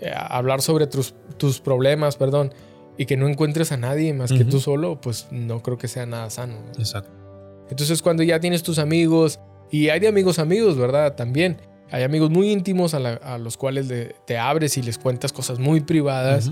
eh, 0.00 0.10
hablar 0.14 0.62
sobre 0.62 0.86
tus, 0.86 1.14
tus, 1.36 1.60
problemas, 1.60 2.16
perdón, 2.16 2.54
y 2.96 3.04
que 3.04 3.18
no 3.18 3.28
encuentres 3.28 3.70
a 3.70 3.76
nadie 3.76 4.14
más 4.14 4.32
que 4.32 4.46
tú 4.46 4.60
solo, 4.60 4.98
pues 5.02 5.28
no 5.30 5.62
creo 5.62 5.76
que 5.76 5.88
sea 5.88 6.06
nada 6.06 6.30
sano. 6.30 6.54
Exacto. 6.78 7.10
Entonces 7.68 8.00
cuando 8.00 8.22
ya 8.22 8.40
tienes 8.40 8.62
tus 8.62 8.78
amigos, 8.78 9.40
y 9.70 9.90
hay 9.90 10.00
de 10.00 10.08
amigos 10.08 10.38
amigos, 10.38 10.78
¿verdad? 10.78 11.16
También. 11.16 11.58
Hay 11.90 12.02
amigos 12.02 12.30
muy 12.30 12.50
íntimos 12.50 12.94
a, 12.94 13.36
los 13.36 13.58
cuales 13.58 13.92
te 14.26 14.38
abres 14.38 14.78
y 14.78 14.82
les 14.82 14.96
cuentas 14.96 15.34
cosas 15.34 15.58
muy 15.58 15.80
privadas. 15.80 16.50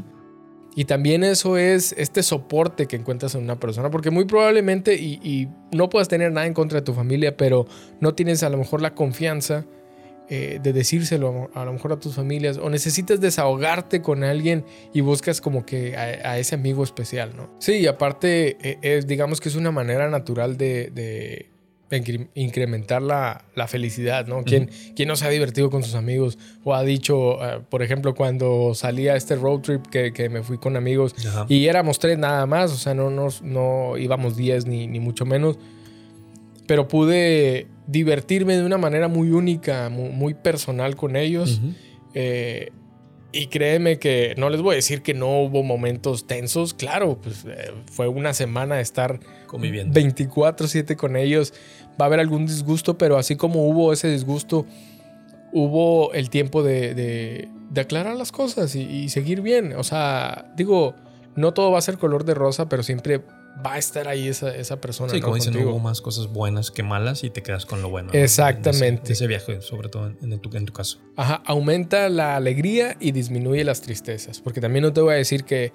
Y 0.76 0.84
también 0.84 1.24
eso 1.24 1.56
es 1.56 1.94
este 1.98 2.22
soporte 2.22 2.86
que 2.86 2.96
encuentras 2.96 3.34
en 3.34 3.42
una 3.42 3.58
persona, 3.58 3.90
porque 3.90 4.10
muy 4.10 4.24
probablemente, 4.24 4.94
y, 4.94 5.48
no 5.72 5.88
puedas 5.88 6.08
tener 6.08 6.32
nada 6.32 6.46
en 6.46 6.54
contra 6.54 6.80
de 6.80 6.84
tu 6.84 6.92
familia, 6.92 7.36
pero 7.36 7.66
no 8.00 8.14
tienes 8.14 8.42
a 8.42 8.48
lo 8.50 8.56
mejor 8.56 8.82
la 8.82 8.94
confianza 8.94 9.66
eh, 10.28 10.58
de 10.62 10.72
decírselo 10.72 11.50
a, 11.54 11.64
lo 11.64 11.72
mejor 11.72 11.92
a 11.92 12.00
tus 12.00 12.14
familias, 12.14 12.58
o 12.58 12.70
necesitas 12.70 13.20
desahogarte 13.20 14.02
con 14.02 14.22
alguien 14.24 14.64
y 14.92 15.00
buscas 15.00 15.40
como 15.40 15.64
que 15.64 15.96
a, 15.96 16.38
ese 16.38 16.54
amigo 16.54 16.84
especial, 16.84 17.36
¿no? 17.36 17.50
Sí, 17.58 17.74
y 17.74 17.86
aparte, 17.86 18.56
eh, 18.60 18.78
es, 18.82 19.06
digamos 19.06 19.40
que 19.40 19.48
es 19.48 19.56
una 19.56 19.72
manera 19.72 20.08
natural 20.08 20.56
de 20.56 21.49
incrementar 22.34 23.02
la, 23.02 23.44
felicidad, 23.66 24.26
¿no? 24.26 24.44
¿Quién, 24.44 24.70
no 25.06 25.16
se 25.16 25.26
ha 25.26 25.28
divertido 25.28 25.70
con 25.70 25.82
sus 25.82 25.94
amigos? 25.94 26.38
O 26.64 26.74
ha 26.74 26.82
dicho, 26.82 27.44
eh, 27.44 27.60
por 27.68 27.82
ejemplo, 27.82 28.14
cuando 28.14 28.72
salía 28.74 29.16
este 29.16 29.36
road 29.36 29.60
trip 29.60 29.86
que, 29.86 30.28
me 30.28 30.42
fui 30.42 30.58
con 30.58 30.76
amigos 30.76 31.14
y 31.48 31.66
éramos 31.66 31.98
tres 31.98 32.18
nada 32.18 32.46
más, 32.46 32.72
o 32.72 32.76
sea, 32.76 32.94
no, 32.94 33.10
nos, 33.10 33.42
no 33.42 33.96
íbamos 33.98 34.36
diez 34.36 34.66
ni, 34.66 34.88
mucho 35.00 35.24
menos, 35.24 35.58
pero 36.66 36.86
pude 36.86 37.66
divertirme 37.86 38.56
de 38.56 38.64
una 38.64 38.78
manera 38.78 39.08
muy 39.08 39.30
única, 39.30 39.88
muy, 39.88 40.34
personal 40.34 40.94
con 40.96 41.16
ellos. 41.16 41.60
Eh, 42.14 42.70
y 43.32 43.46
créeme 43.46 43.98
que 43.98 44.34
no 44.36 44.50
les 44.50 44.60
voy 44.60 44.72
a 44.72 44.76
decir 44.76 45.02
que 45.02 45.14
no 45.14 45.40
hubo 45.40 45.62
momentos 45.62 46.26
tensos, 46.26 46.74
claro, 46.74 47.18
pues 47.20 47.44
eh, 47.46 47.72
fue 47.90 48.08
una 48.08 48.34
semana 48.34 48.76
de 48.76 48.82
estar 48.82 49.20
conviviendo. 49.46 49.98
24/7 49.98 50.96
con 50.96 51.16
ellos. 51.16 51.54
Va 52.00 52.04
a 52.04 52.06
haber 52.06 52.20
algún 52.20 52.46
disgusto, 52.46 52.98
pero 52.98 53.18
así 53.18 53.36
como 53.36 53.68
hubo 53.68 53.92
ese 53.92 54.08
disgusto, 54.08 54.66
hubo 55.52 56.12
el 56.12 56.30
tiempo 56.30 56.62
de, 56.62 57.48
aclarar 57.76 58.16
las 58.16 58.32
cosas 58.32 58.74
y, 58.74 59.08
seguir 59.10 59.42
bien. 59.42 59.74
O 59.74 59.84
sea, 59.84 60.50
digo, 60.56 60.94
no 61.36 61.52
todo 61.52 61.70
va 61.70 61.78
a 61.78 61.82
ser 61.82 61.98
color 61.98 62.24
de 62.24 62.34
rosa, 62.34 62.68
pero 62.68 62.82
siempre 62.82 63.22
va 63.64 63.74
a 63.74 63.78
estar 63.78 64.08
ahí 64.08 64.28
esa, 64.28 64.54
esa 64.54 64.80
persona. 64.80 65.12
Sí, 65.12 65.20
como 65.20 65.34
dicen, 65.34 65.56
hubo 65.56 65.78
más 65.78 66.00
cosas 66.00 66.28
buenas 66.28 66.70
que 66.70 66.82
malas 66.82 67.24
y 67.24 67.30
te 67.30 67.42
quedas 67.42 67.66
con 67.66 67.82
lo 67.82 67.90
bueno. 67.90 68.10
Exactamente. 68.12 69.12
ese, 69.12 69.26
viaje, 69.26 69.60
sobre 69.60 69.88
todo 69.88 70.06
en 70.08 70.38
tu, 70.40 70.56
en 70.56 70.64
tu 70.66 70.72
caso. 70.72 70.98
Ajá, 71.16 71.42
aumenta 71.44 72.08
la 72.08 72.36
alegría 72.36 72.96
y 73.00 73.12
disminuye 73.12 73.64
las 73.64 73.80
tristezas. 73.82 74.40
Porque 74.40 74.60
también 74.60 74.82
no 74.84 74.92
te 74.92 75.00
voy 75.00 75.14
a 75.14 75.16
decir 75.16 75.44
que, 75.44 75.72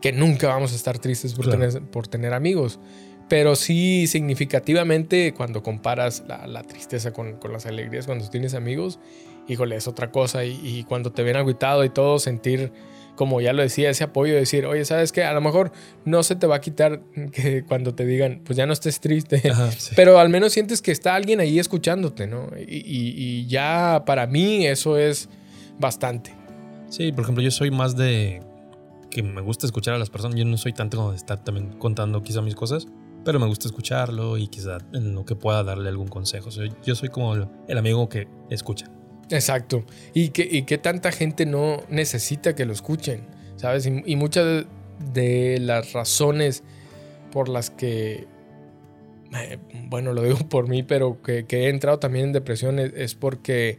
que 0.00 0.12
nunca 0.12 0.48
vamos 0.48 0.72
a 0.72 0.76
estar 0.76 0.98
tristes 0.98 1.34
por, 1.34 1.48
tener, 1.48 1.82
por 1.90 2.08
tener 2.08 2.34
amigos 2.34 2.80
pero 3.32 3.56
sí 3.56 4.06
significativamente 4.08 5.32
cuando 5.32 5.62
comparas 5.62 6.22
la, 6.26 6.62
tristeza 6.64 7.14
con, 7.14 7.38
las 7.50 7.64
alegrías, 7.64 8.04
cuando 8.04 8.28
tienes 8.28 8.52
amigos, 8.52 8.98
híjole, 9.48 9.76
es 9.76 9.88
otra 9.88 10.10
cosa. 10.10 10.44
Y, 10.44 10.84
cuando 10.86 11.12
te 11.12 11.22
ven 11.22 11.36
aguitado 11.36 11.82
y 11.82 11.88
todo, 11.88 12.18
sentir, 12.18 12.72
como 13.22 13.40
ya 13.40 13.52
lo 13.52 13.62
decía, 13.62 13.88
ese 13.88 14.02
apoyo, 14.02 14.34
decir, 14.34 14.66
oye, 14.66 14.84
¿sabes 14.84 15.12
qué? 15.12 15.22
A 15.22 15.32
lo 15.32 15.40
mejor 15.40 15.70
no 16.04 16.24
se 16.24 16.34
te 16.34 16.48
va 16.48 16.56
a 16.56 16.60
quitar 16.60 17.02
que 17.32 17.62
cuando 17.62 17.94
te 17.94 18.04
digan, 18.04 18.40
pues 18.44 18.56
ya 18.56 18.66
no 18.66 18.72
estés 18.72 18.98
triste, 18.98 19.40
pero 19.94 20.18
al 20.18 20.28
menos 20.28 20.52
sientes 20.52 20.82
que 20.82 20.90
está 20.90 21.14
alguien 21.14 21.38
ahí 21.38 21.60
escuchándote, 21.60 22.26
¿no? 22.26 22.48
Y, 22.58 22.82
y 22.84 23.46
ya 23.46 24.02
para 24.04 24.26
mí 24.26 24.66
eso 24.66 24.98
es 24.98 25.28
bastante. 25.78 26.34
Sí, 26.88 27.12
por 27.12 27.22
ejemplo, 27.22 27.44
yo 27.44 27.52
soy 27.52 27.70
más 27.70 27.96
de 27.96 28.42
que 29.08 29.22
me 29.22 29.40
gusta 29.40 29.66
escuchar 29.66 29.94
a 29.94 29.98
las 29.98 30.10
personas. 30.10 30.36
Yo 30.36 30.44
no 30.44 30.56
soy 30.56 30.72
tanto 30.72 30.96
como 30.96 31.12
de 31.12 31.16
estar 31.16 31.44
también 31.44 31.78
contando 31.78 32.24
quizá 32.24 32.42
mis 32.42 32.56
cosas 32.56 32.88
pero 33.24 33.38
me 33.38 33.46
gusta 33.46 33.68
escucharlo 33.68 34.36
y 34.36 34.48
quizá 34.48 34.78
en 34.92 35.14
lo 35.14 35.24
que 35.24 35.36
pueda 35.36 35.62
darle 35.62 35.88
algún 35.88 36.08
consejo. 36.08 36.50
yo 36.82 36.94
soy 36.96 37.08
como 37.08 37.34
el 37.68 37.78
amigo 37.78 38.08
que 38.08 38.26
escucha. 38.50 38.86
Exacto. 39.32 39.84
Y 40.14 40.28
que, 40.28 40.46
y 40.50 40.62
que 40.62 40.78
tanta 40.78 41.10
gente 41.10 41.46
no 41.46 41.82
necesita 41.88 42.54
que 42.54 42.64
lo 42.64 42.72
escuchen, 42.72 43.26
¿sabes? 43.56 43.86
Y, 43.86 44.16
muchas 44.16 44.66
de 45.12 45.58
las 45.58 45.92
razones 45.92 46.62
por 47.32 47.48
las 47.48 47.70
que, 47.70 48.26
eh, 49.34 49.58
bueno, 49.88 50.12
lo 50.12 50.22
digo 50.22 50.38
por 50.48 50.68
mí, 50.68 50.82
pero 50.82 51.20
que, 51.22 51.46
he 51.50 51.68
entrado 51.68 51.98
también 51.98 52.26
en 52.26 52.32
depresión 52.32 52.78
es, 52.78 53.14
porque, 53.14 53.78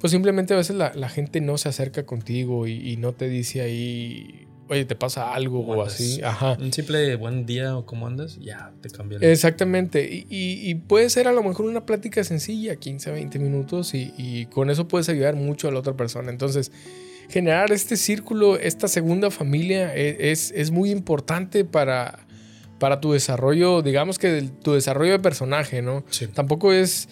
pues 0.00 0.12
simplemente 0.12 0.54
a 0.54 0.56
veces 0.56 0.76
la, 0.76 1.08
gente 1.08 1.40
no 1.40 1.58
se 1.58 1.68
acerca 1.68 2.06
contigo 2.06 2.66
y 2.66 2.96
no 2.96 3.12
te 3.12 3.28
dice 3.28 3.60
ahí 3.60 4.47
oye, 4.68 4.84
te 4.84 4.94
pasa 4.94 5.34
algo 5.34 5.60
o 5.60 5.82
así. 5.82 6.20
Ajá. 6.22 6.56
Un 6.60 6.72
simple 6.72 7.16
buen 7.16 7.46
día 7.46 7.76
o 7.76 7.86
cómo 7.86 8.06
andas, 8.06 8.38
ya 8.40 8.72
te 8.80 8.90
cambia. 8.90 9.18
Exactamente. 9.20 10.26
Y, 10.28 10.74
puede 10.86 11.10
ser 11.10 11.28
a 11.28 11.32
lo 11.32 11.42
mejor 11.42 11.66
una 11.66 11.86
plática 11.86 12.22
sencilla, 12.24 12.76
15, 12.76 13.10
20 13.10 13.38
minutos, 13.38 13.92
y, 13.94 14.46
con 14.46 14.70
eso 14.70 14.88
puedes 14.88 15.08
ayudar 15.08 15.36
mucho 15.36 15.68
a 15.68 15.72
la 15.72 15.78
otra 15.78 15.94
persona. 15.94 16.30
Entonces, 16.30 16.72
generar 17.28 17.72
este 17.72 17.96
círculo, 17.96 18.58
esta 18.58 18.88
segunda 18.88 19.30
familia, 19.30 19.94
e, 19.94 20.30
es, 20.30 20.52
es 20.54 20.70
muy 20.70 20.90
importante 20.90 21.64
para, 21.64 22.26
para 22.78 23.00
tu 23.00 23.12
desarrollo, 23.12 23.82
digamos 23.82 24.18
que 24.18 24.50
tu 24.62 24.72
desarrollo 24.72 25.12
de 25.12 25.18
personaje, 25.18 25.82
¿no? 25.82 26.04
Tampoco 26.34 26.72
es. 26.72 27.08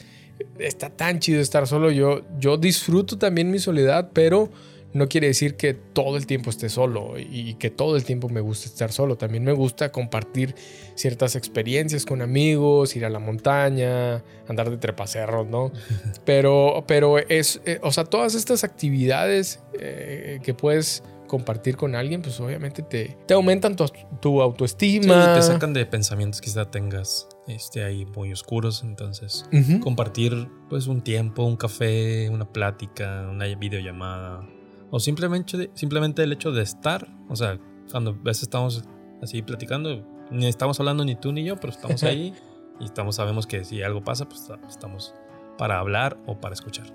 Está 0.58 0.90
tan 0.90 1.18
chido 1.18 1.40
estar 1.40 1.66
solo. 1.66 1.90
Yo, 1.90 2.20
yo 2.38 2.58
disfruto 2.58 3.16
también 3.16 3.50
mi 3.50 3.58
soledad, 3.58 4.10
pero 4.12 4.50
no 4.96 5.08
quiere 5.08 5.28
decir 5.28 5.56
que 5.56 5.74
todo 5.74 6.16
el 6.16 6.26
tiempo 6.26 6.50
esté 6.50 6.68
solo 6.68 7.14
y 7.18 7.54
que 7.54 7.70
todo 7.70 7.96
el 7.96 8.04
tiempo 8.04 8.28
me 8.28 8.40
guste 8.40 8.66
estar 8.66 8.92
solo. 8.92 9.16
También 9.16 9.44
me 9.44 9.52
gusta 9.52 9.92
compartir 9.92 10.54
ciertas 10.94 11.36
experiencias 11.36 12.04
con 12.04 12.22
amigos, 12.22 12.96
ir 12.96 13.04
a 13.04 13.10
la 13.10 13.18
montaña, 13.18 14.24
andar 14.48 14.70
de 14.70 14.78
trepacerros, 14.78 15.46
¿no? 15.46 15.72
Pero, 16.24 16.84
pero 16.88 17.18
es, 17.18 17.60
eh, 17.66 17.78
o 17.82 17.92
sea, 17.92 18.04
todas 18.04 18.34
estas 18.34 18.64
actividades 18.64 19.60
eh, 19.78 20.40
que 20.42 20.54
puedes 20.54 21.02
compartir 21.26 21.76
con 21.76 21.94
alguien, 21.94 22.22
pues 22.22 22.40
obviamente 22.40 22.82
te, 22.82 23.16
te 23.26 23.34
aumentan 23.34 23.76
tu, 24.20 24.40
autoestima. 24.40 25.34
te 25.34 25.42
sacan 25.42 25.72
de 25.72 25.84
pensamientos 25.86 26.40
que 26.40 26.46
quizá 26.46 26.70
tengas 26.70 27.28
este, 27.46 27.84
ahí 27.84 28.06
muy 28.06 28.32
oscuros. 28.32 28.82
Entonces, 28.82 29.44
compartir 29.82 30.48
pues 30.68 30.86
un 30.86 31.02
tiempo, 31.02 31.44
un 31.44 31.56
café, 31.56 32.28
una 32.30 32.50
plática, 32.50 33.28
una 33.30 33.46
videollamada, 33.46 34.46
o 34.90 35.00
simplemente, 35.00 35.70
simplemente 35.74 36.22
el 36.22 36.32
hecho 36.32 36.52
de 36.52 36.62
estar, 36.62 37.08
o 37.28 37.36
sea, 37.36 37.58
cuando 37.90 38.10
a 38.10 38.22
veces 38.22 38.44
estamos 38.44 38.84
así 39.22 39.42
platicando, 39.42 40.04
ni 40.30 40.46
estamos 40.46 40.78
hablando 40.80 41.04
ni 41.04 41.14
tú 41.14 41.32
ni 41.32 41.44
yo, 41.44 41.56
pero 41.56 41.72
estamos 41.72 42.02
ahí 42.04 42.34
y 42.80 42.84
estamos, 42.84 43.16
sabemos 43.16 43.46
que 43.46 43.64
si 43.64 43.82
algo 43.82 44.02
pasa, 44.02 44.28
pues 44.28 44.50
estamos 44.68 45.14
para 45.58 45.78
hablar 45.78 46.18
o 46.26 46.40
para 46.40 46.54
escuchar. 46.54 46.86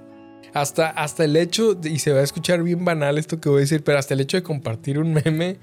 Hasta, 0.54 0.90
hasta 0.90 1.24
el 1.24 1.38
hecho, 1.38 1.80
y 1.84 2.00
se 2.00 2.12
va 2.12 2.20
a 2.20 2.24
escuchar 2.24 2.62
bien 2.62 2.84
banal 2.84 3.18
esto 3.18 3.40
que 3.40 3.48
voy 3.48 3.60
a 3.60 3.62
decir, 3.62 3.84
pero 3.84 3.98
hasta 3.98 4.14
el 4.14 4.20
hecho 4.20 4.36
de 4.36 4.44
compartir 4.44 5.00
un 5.00 5.14
meme, 5.14 5.58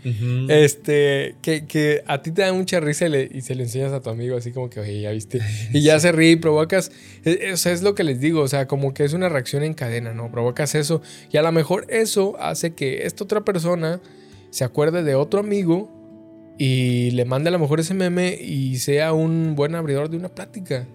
este, 0.48 1.34
que, 1.42 1.66
que, 1.66 2.02
a 2.06 2.22
ti 2.22 2.30
te 2.32 2.42
da 2.42 2.52
mucha 2.54 2.80
risa 2.80 3.06
y, 3.06 3.40
se 3.42 3.54
le 3.54 3.64
enseñas 3.64 3.92
a 3.92 4.00
tu 4.00 4.08
amigo 4.08 4.36
así 4.36 4.50
como 4.50 4.70
que, 4.70 4.80
oye, 4.80 5.02
ya 5.02 5.10
viste, 5.10 5.40
y 5.74 5.82
ya 5.82 6.00
se 6.00 6.10
ríe 6.10 6.30
y 6.30 6.36
provocas, 6.36 6.90
e, 7.24 7.38
eso 7.50 7.68
es 7.68 7.82
lo 7.82 7.94
que 7.94 8.02
les 8.02 8.18
digo, 8.18 8.40
o 8.40 8.48
sea, 8.48 8.66
como 8.66 8.94
que 8.94 9.04
es 9.04 9.12
una 9.12 9.28
reacción 9.28 9.62
en 9.62 9.74
cadena, 9.74 10.14
¿no? 10.14 10.30
Provocas 10.30 10.74
eso. 10.74 11.02
Y 11.30 11.36
a 11.36 11.42
lo 11.42 11.52
mejor 11.52 11.84
eso 11.88 12.36
hace 12.40 12.72
que 12.72 13.06
esta 13.06 13.24
otra 13.24 13.42
persona 13.42 14.00
se 14.50 14.64
acuerde 14.64 15.02
de 15.02 15.14
otro 15.14 15.40
amigo 15.40 15.90
y 16.58 17.12
le 17.12 17.24
mande 17.24 17.48
a 17.48 17.52
lo 17.52 17.58
mejor 17.58 17.80
ese 17.80 17.94
meme 17.94 18.34
y 18.34 18.78
sea 18.78 19.12
un 19.12 19.54
buen 19.54 19.74
abridor 19.74 20.10
de 20.10 20.16
una 20.16 20.28
plática. 20.28 20.86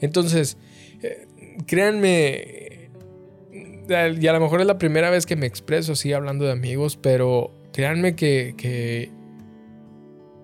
Entonces, 0.00 0.56
eh, 1.02 1.26
créanme, 1.66 2.63
y 3.88 4.26
a 4.26 4.32
lo 4.32 4.40
mejor 4.40 4.60
es 4.60 4.66
la 4.66 4.78
primera 4.78 5.10
vez 5.10 5.26
que 5.26 5.36
me 5.36 5.46
expreso 5.46 5.92
así 5.92 6.12
hablando 6.12 6.44
de 6.44 6.52
amigos, 6.52 6.96
pero 6.96 7.50
créanme 7.72 8.14
que, 8.16 8.54
que 8.56 9.10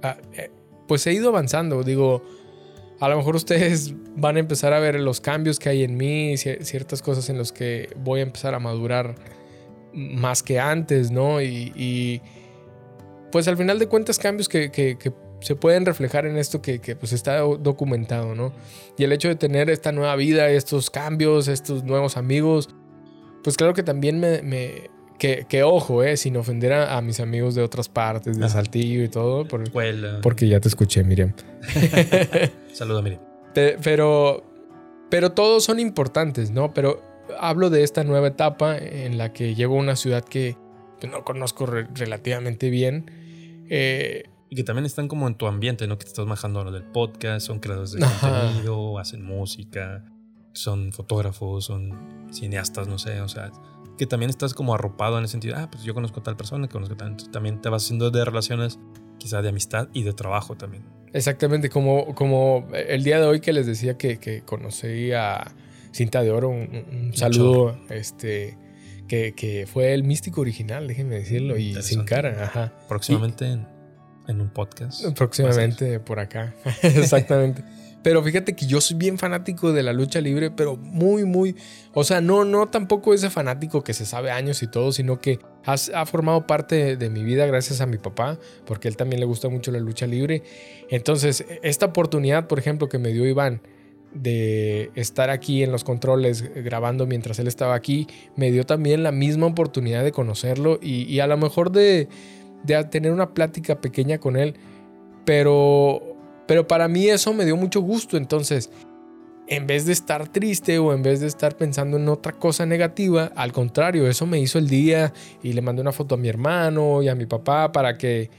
ah, 0.02 0.16
eh, 0.34 0.50
pues 0.86 1.06
he 1.06 1.12
ido 1.12 1.28
avanzando. 1.28 1.82
Digo, 1.82 2.22
a 3.00 3.08
lo 3.08 3.16
mejor 3.16 3.36
ustedes 3.36 3.94
van 4.16 4.36
a 4.36 4.40
empezar 4.40 4.72
a 4.72 4.78
ver 4.78 4.98
los 5.00 5.20
cambios 5.20 5.58
que 5.58 5.68
hay 5.68 5.84
en 5.84 5.96
mí, 5.96 6.36
ciertas 6.36 7.02
cosas 7.02 7.28
en 7.30 7.38
las 7.38 7.52
que 7.52 7.88
voy 7.96 8.20
a 8.20 8.22
empezar 8.22 8.54
a 8.54 8.58
madurar 8.58 9.14
más 9.92 10.42
que 10.42 10.60
antes, 10.60 11.10
¿no? 11.10 11.40
Y, 11.42 12.20
pues 13.32 13.46
al 13.46 13.56
final 13.56 13.78
de 13.78 13.86
cuentas 13.86 14.18
cambios 14.18 14.48
que, 14.48 14.70
se 15.40 15.56
pueden 15.56 15.86
reflejar 15.86 16.26
en 16.26 16.36
esto 16.36 16.60
que, 16.60 16.80
pues 16.96 17.12
está 17.12 17.38
documentado, 17.38 18.34
¿no? 18.34 18.52
Y 18.98 19.04
el 19.04 19.12
hecho 19.12 19.28
de 19.28 19.36
tener 19.36 19.70
esta 19.70 19.92
nueva 19.92 20.14
vida, 20.16 20.50
estos 20.50 20.90
cambios, 20.90 21.48
estos 21.48 21.84
nuevos 21.84 22.16
amigos, 22.16 22.68
pues 23.42 23.56
claro 23.56 23.74
que 23.74 23.82
también 23.82 24.20
me... 24.20 24.90
que, 25.18 25.62
ojo, 25.62 26.02
eh, 26.02 26.16
sin 26.16 26.36
ofender 26.36 26.72
a, 26.72 27.00
mis 27.00 27.20
amigos 27.20 27.54
de 27.54 27.62
otras 27.62 27.88
partes, 27.88 28.38
de 28.38 28.48
Saltillo 28.48 29.04
y 29.04 29.08
todo. 29.08 29.46
Por, 29.46 29.70
Porque 30.22 30.48
ya 30.48 30.60
te 30.60 30.68
escuché, 30.68 31.04
Miriam. 31.04 31.32
Saluda, 32.72 33.02
Miriam. 33.02 33.20
Pero, 33.54 34.44
pero 35.10 35.32
todos 35.32 35.64
son 35.64 35.80
importantes, 35.80 36.50
¿no? 36.50 36.72
Pero 36.72 37.02
hablo 37.38 37.70
de 37.70 37.82
esta 37.82 38.04
nueva 38.04 38.28
etapa 38.28 38.78
en 38.78 39.18
la 39.18 39.32
que 39.32 39.54
llevo 39.54 39.76
a 39.76 39.80
una 39.80 39.96
ciudad 39.96 40.24
que 40.24 40.56
no 41.08 41.24
conozco 41.24 41.66
relativamente 41.66 42.70
bien. 42.70 43.10
Eh, 43.68 44.24
y 44.48 44.56
que 44.56 44.64
también 44.64 44.84
están 44.84 45.06
como 45.06 45.28
en 45.28 45.36
tu 45.36 45.46
ambiente, 45.46 45.86
¿no? 45.86 45.96
Que 45.96 46.04
te 46.04 46.10
estás 46.10 46.26
manejando 46.26 46.64
lo 46.64 46.72
del 46.72 46.82
podcast, 46.82 47.46
son 47.46 47.60
creadores 47.60 47.92
de 47.92 48.00
contenido, 48.00 48.98
hacen 48.98 49.24
música, 49.24 50.04
son 50.60 50.92
fotógrafos, 50.92 51.64
son 51.64 52.28
cineastas, 52.32 52.86
no 52.86 52.98
sé, 52.98 53.20
o 53.20 53.28
sea, 53.28 53.50
que 53.98 54.06
también 54.06 54.30
estás 54.30 54.54
como 54.54 54.74
arropado 54.74 55.18
en 55.18 55.24
el 55.24 55.28
sentido, 55.28 55.56
ah, 55.58 55.68
pues 55.70 55.82
yo 55.82 55.94
conozco 55.94 56.20
a 56.20 56.22
tal 56.22 56.36
persona, 56.36 56.68
conozco 56.68 56.94
a 56.94 56.96
tal, 56.98 57.08
entonces 57.08 57.32
también 57.32 57.60
te 57.60 57.68
vas 57.68 57.84
haciendo 57.84 58.10
de 58.10 58.24
relaciones, 58.24 58.78
quizá 59.18 59.42
de 59.42 59.48
amistad 59.48 59.88
y 59.92 60.02
de 60.02 60.12
trabajo 60.12 60.56
también. 60.56 60.84
Exactamente, 61.12 61.70
como, 61.70 62.14
como 62.14 62.68
el 62.72 63.02
día 63.02 63.20
de 63.20 63.26
hoy 63.26 63.40
que 63.40 63.52
les 63.52 63.66
decía 63.66 63.98
que, 63.98 64.18
que 64.18 64.42
conocí 64.42 65.12
a 65.12 65.52
Cinta 65.92 66.22
de 66.22 66.30
Oro, 66.30 66.50
un, 66.50 67.12
saludo, 67.14 67.76
este, 67.88 68.56
que, 69.08 69.66
fue 69.70 69.92
el 69.92 70.04
místico 70.04 70.40
original, 70.40 70.86
déjenme 70.86 71.16
decirlo, 71.16 71.58
y 71.58 71.74
sin 71.82 72.04
cara, 72.04 72.44
ajá. 72.44 72.72
Próximamente 72.88 73.46
en, 73.46 74.40
un 74.40 74.50
podcast. 74.50 75.04
Próximamente 75.16 75.98
por 75.98 76.20
acá, 76.20 76.54
exactamente. 76.82 77.64
Pero 78.02 78.22
fíjate 78.22 78.54
que 78.54 78.66
yo 78.66 78.80
soy 78.80 78.96
bien 78.96 79.18
fanático 79.18 79.72
de 79.72 79.82
la 79.82 79.92
lucha 79.92 80.20
libre, 80.20 80.50
pero 80.50 80.76
muy, 80.76 81.24
muy. 81.24 81.56
O 81.92 82.04
sea, 82.04 82.20
no, 82.20 82.44
no 82.44 82.68
tampoco 82.68 83.12
ese 83.12 83.28
fanático 83.30 83.84
que 83.84 83.92
se 83.92 84.06
sabe 84.06 84.30
años 84.30 84.62
y 84.62 84.66
todo, 84.66 84.92
sino 84.92 85.20
que 85.20 85.38
ha 85.64 86.06
formado 86.06 86.46
parte 86.46 86.96
de 86.96 87.10
mi 87.10 87.22
vida 87.22 87.46
gracias 87.46 87.80
a 87.80 87.86
mi 87.86 87.98
papá, 87.98 88.38
porque 88.64 88.88
él 88.88 88.96
también 88.96 89.20
le 89.20 89.26
gusta 89.26 89.48
mucho 89.48 89.70
la 89.70 89.80
lucha 89.80 90.06
libre. 90.06 90.42
Entonces, 90.88 91.44
esta 91.62 91.86
oportunidad, 91.86 92.46
por 92.46 92.58
ejemplo, 92.58 92.88
que 92.88 92.98
me 92.98 93.12
dio 93.12 93.26
Iván 93.26 93.60
de 94.12 94.90
estar 94.94 95.30
aquí 95.30 95.62
en 95.62 95.70
los 95.70 95.84
controles 95.84 96.42
grabando 96.54 97.06
mientras 97.06 97.38
él 97.38 97.46
estaba 97.46 97.74
aquí, 97.74 98.08
me 98.36 98.50
dio 98.50 98.64
también 98.64 99.02
la 99.02 99.12
misma 99.12 99.46
oportunidad 99.46 100.02
de 100.02 100.12
conocerlo 100.12 100.78
y, 100.82 101.20
a 101.20 101.26
lo 101.26 101.36
mejor 101.36 101.70
de, 101.70 102.08
tener 102.90 103.12
una 103.12 103.34
plática 103.34 103.80
pequeña 103.80 104.18
con 104.18 104.36
él, 104.36 104.54
pero, 105.24 106.09
pero 106.50 106.66
para 106.66 106.88
mí 106.88 107.08
eso 107.08 107.32
me 107.32 107.44
dio 107.44 107.56
mucho 107.56 107.80
gusto, 107.80 108.16
entonces 108.16 108.70
en 109.46 109.68
vez 109.68 109.86
de 109.86 109.92
estar 109.92 110.26
triste 110.26 110.80
o 110.80 110.92
en 110.92 111.00
vez 111.00 111.20
de 111.20 111.28
estar 111.28 111.56
pensando 111.56 111.96
en 111.96 112.08
otra 112.08 112.32
cosa 112.32 112.66
negativa, 112.66 113.30
al 113.36 113.52
contrario, 113.52 114.08
eso 114.08 114.26
me 114.26 114.40
hizo 114.40 114.58
el 114.58 114.68
día 114.68 115.12
y 115.44 115.52
le 115.52 115.62
mandé 115.62 115.80
una 115.80 115.92
foto 115.92 116.16
a 116.16 116.18
mi 116.18 116.28
hermano 116.28 117.04
y 117.04 117.08
a 117.08 117.14
mi 117.14 117.26
papá 117.26 117.70
para 117.70 117.96
que... 117.96 118.30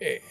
Eh, 0.00 0.22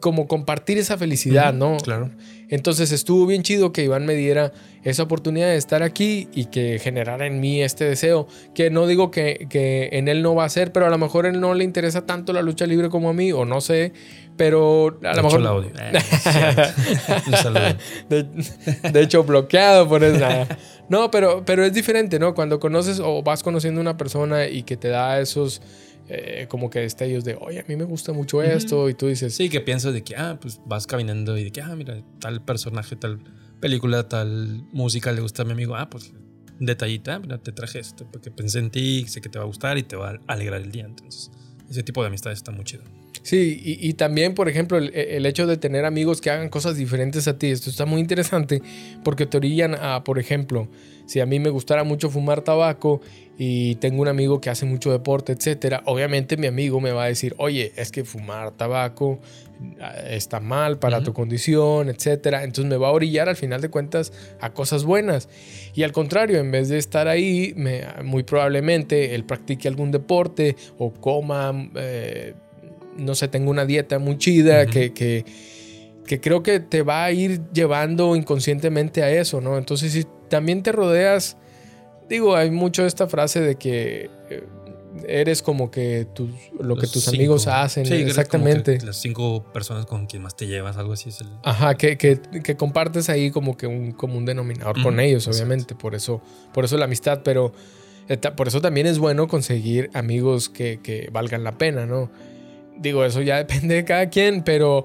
como 0.00 0.26
compartir 0.26 0.76
esa 0.76 0.98
felicidad, 0.98 1.54
¿no? 1.54 1.76
Claro. 1.76 2.10
Entonces 2.48 2.92
estuvo 2.92 3.26
bien 3.26 3.42
chido 3.42 3.72
que 3.72 3.82
Iván 3.84 4.06
me 4.06 4.14
diera 4.14 4.52
esa 4.82 5.02
oportunidad 5.02 5.48
de 5.48 5.56
estar 5.56 5.82
aquí 5.82 6.28
y 6.34 6.46
que 6.46 6.78
generara 6.78 7.26
en 7.26 7.40
mí 7.40 7.62
este 7.62 7.84
deseo, 7.84 8.28
que 8.54 8.70
no 8.70 8.86
digo 8.86 9.10
que, 9.10 9.48
en 9.92 10.08
él 10.08 10.22
no 10.22 10.34
va 10.34 10.44
a 10.44 10.48
ser, 10.48 10.72
pero 10.72 10.86
a 10.86 10.90
lo 10.90 10.98
mejor 10.98 11.26
a 11.26 11.30
él 11.30 11.40
no 11.40 11.54
le 11.54 11.64
interesa 11.64 12.04
tanto 12.04 12.32
la 12.32 12.42
lucha 12.42 12.66
libre 12.66 12.90
como 12.90 13.08
a 13.08 13.12
mí, 13.14 13.32
o 13.32 13.44
no 13.44 13.60
sé, 13.60 13.92
pero 14.36 14.98
a 15.02 15.14
lo 15.14 15.22
mejor... 15.22 15.40
El 15.40 15.46
audio. 15.46 15.70
Eh, 18.10 18.24
de, 18.92 19.00
hecho, 19.00 19.24
bloqueado 19.24 19.88
por 19.88 20.02
eso. 20.02 20.26
No, 20.88 21.10
pero, 21.10 21.44
pero 21.44 21.64
es 21.64 21.72
diferente, 21.72 22.18
¿no? 22.18 22.34
Cuando 22.34 22.60
conoces 22.60 23.00
o 23.00 23.22
vas 23.22 23.42
conociendo 23.42 23.80
a 23.80 23.82
una 23.82 23.96
persona 23.96 24.46
y 24.46 24.62
que 24.62 24.76
te 24.76 24.88
da 24.88 25.20
esos 25.20 25.62
eh, 26.08 26.46
como 26.48 26.70
que 26.70 26.80
destellos 26.80 27.24
de, 27.24 27.36
oye, 27.40 27.60
a 27.60 27.64
mí 27.66 27.76
me 27.76 27.84
gusta 27.84 28.12
mucho 28.12 28.42
esto, 28.42 28.88
y 28.88 28.94
tú 28.94 29.06
dices... 29.06 29.34
Sí, 29.34 29.48
que 29.48 29.60
piensas 29.60 29.94
de 29.94 30.02
que, 30.02 30.16
ah, 30.16 30.38
pues 30.40 30.60
vas 30.66 30.86
caminando 30.86 31.36
y 31.38 31.44
de 31.44 31.50
que, 31.50 31.62
ah, 31.62 31.74
mira, 31.76 32.02
tal 32.20 32.44
personaje, 32.44 32.96
tal 32.96 33.20
película, 33.60 34.08
tal 34.08 34.66
música 34.72 35.12
le 35.12 35.20
gusta 35.20 35.42
a 35.42 35.44
mi 35.44 35.52
amigo, 35.52 35.76
ah, 35.76 35.88
pues 35.88 36.12
detallita, 36.58 37.18
mira, 37.18 37.38
te 37.38 37.52
traje 37.52 37.78
esto, 37.78 38.06
porque 38.10 38.30
pensé 38.30 38.58
en 38.58 38.70
ti, 38.70 39.06
sé 39.08 39.20
que 39.20 39.28
te 39.28 39.38
va 39.38 39.44
a 39.44 39.46
gustar 39.46 39.78
y 39.78 39.82
te 39.82 39.96
va 39.96 40.10
a 40.10 40.32
alegrar 40.32 40.60
el 40.60 40.70
día, 40.70 40.84
entonces 40.84 41.30
ese 41.68 41.82
tipo 41.82 42.02
de 42.02 42.08
amistad 42.08 42.32
está 42.32 42.52
muy 42.52 42.64
chido. 42.64 42.84
Sí, 43.22 43.60
y, 43.64 43.94
también, 43.94 44.34
por 44.34 44.48
ejemplo, 44.48 44.76
el, 44.76 45.26
hecho 45.26 45.46
de 45.46 45.56
tener 45.56 45.84
amigos 45.86 46.20
que 46.20 46.30
hagan 46.30 46.50
cosas 46.50 46.76
diferentes 46.76 47.26
a 47.26 47.38
ti, 47.38 47.46
esto 47.46 47.70
está 47.70 47.86
muy 47.86 48.00
interesante 48.00 48.60
porque 49.02 49.24
te 49.24 49.38
orillan 49.38 49.74
a, 49.74 50.04
por 50.04 50.18
ejemplo, 50.18 50.68
si 51.06 51.20
a 51.20 51.26
mí 51.26 51.38
me 51.38 51.50
gustara 51.50 51.84
mucho 51.84 52.10
fumar 52.10 52.42
tabaco 52.42 53.00
y 53.38 53.76
tengo 53.76 54.02
un 54.02 54.08
amigo 54.08 54.40
que 54.40 54.50
hace 54.50 54.66
mucho 54.66 54.92
deporte, 54.92 55.32
etcétera, 55.32 55.82
obviamente 55.86 56.36
mi 56.36 56.46
amigo 56.46 56.80
me 56.80 56.92
va 56.92 57.04
a 57.04 57.06
decir, 57.06 57.34
oye, 57.38 57.72
es 57.76 57.90
que 57.90 58.04
fumar 58.04 58.52
tabaco 58.52 59.20
ah, 59.80 59.94
está 60.08 60.40
mal 60.40 60.78
para 60.78 61.02
tu 61.02 61.12
condición, 61.12 61.88
etcétera. 61.88 62.44
Entonces 62.44 62.66
me 62.66 62.76
va 62.76 62.88
a 62.88 62.92
orillar 62.92 63.28
al 63.28 63.36
final 63.36 63.60
de 63.60 63.70
cuentas 63.70 64.12
a 64.40 64.50
cosas 64.50 64.84
buenas. 64.84 65.28
Y 65.74 65.82
al 65.82 65.92
contrario, 65.92 66.38
en 66.38 66.50
vez 66.50 66.68
de 66.68 66.78
estar 66.78 67.08
ahí, 67.08 67.54
muy 68.04 68.22
probablemente 68.22 69.14
él 69.14 69.24
practique 69.24 69.66
algún 69.68 69.90
deporte 69.90 70.56
o 70.78 70.92
coma, 70.92 71.70
eh, 71.74 72.34
no 72.96 73.14
sé, 73.14 73.28
tenga 73.28 73.50
una 73.50 73.66
dieta 73.66 73.98
muy 73.98 74.18
chida 74.18 74.66
que, 74.66 74.92
que, 74.92 75.24
que 76.06 76.20
creo 76.20 76.42
que 76.42 76.60
te 76.60 76.82
va 76.82 77.04
a 77.04 77.12
ir 77.12 77.40
llevando 77.52 78.16
inconscientemente 78.16 79.02
a 79.02 79.10
eso, 79.10 79.40
¿no? 79.40 79.58
Entonces, 79.58 79.92
si 79.92 80.04
también 80.28 80.62
te 80.62 80.72
rodeas 80.72 81.36
Digo, 82.08 82.36
hay 82.36 82.50
mucho 82.50 82.84
esta 82.84 83.06
frase 83.06 83.40
de 83.40 83.56
que 83.56 84.10
eh, 84.28 84.46
eres 85.08 85.42
como 85.42 85.70
que 85.70 86.06
tus, 86.12 86.30
lo 86.60 86.76
que 86.76 86.86
tus 86.86 87.08
amigos 87.08 87.46
hacen. 87.46 87.86
Sí, 87.86 87.94
exactamente. 87.94 88.78
las 88.82 88.96
cinco 88.96 89.44
personas 89.52 89.86
con 89.86 90.06
quien 90.06 90.22
más 90.22 90.36
te 90.36 90.46
llevas, 90.46 90.76
algo 90.76 90.92
así 90.92 91.08
es 91.08 91.20
el. 91.22 91.28
Ajá, 91.42 91.76
que, 91.76 91.96
que, 91.96 92.20
que 92.20 92.56
compartes 92.56 93.08
ahí 93.08 93.30
como 93.30 93.56
que 93.56 93.66
un 93.66 93.92
común 93.92 94.26
denominador 94.26 94.82
con 94.82 95.00
ellos, 95.00 95.26
obviamente. 95.28 95.74
Por 95.74 95.94
eso, 95.94 96.20
por 96.52 96.64
eso 96.64 96.76
la 96.76 96.84
amistad, 96.84 97.22
pero 97.24 97.52
por 98.36 98.48
eso 98.48 98.60
también 98.60 98.86
es 98.86 98.98
bueno 98.98 99.26
conseguir 99.26 99.90
amigos 99.94 100.50
que, 100.50 100.80
que 100.82 101.08
valgan 101.10 101.42
la 101.42 101.56
pena, 101.56 101.86
¿no? 101.86 102.10
Digo, 102.78 103.04
eso 103.04 103.22
ya 103.22 103.36
depende 103.44 103.76
de 103.76 103.84
cada 103.84 104.08
quien, 104.08 104.42
pero 104.42 104.84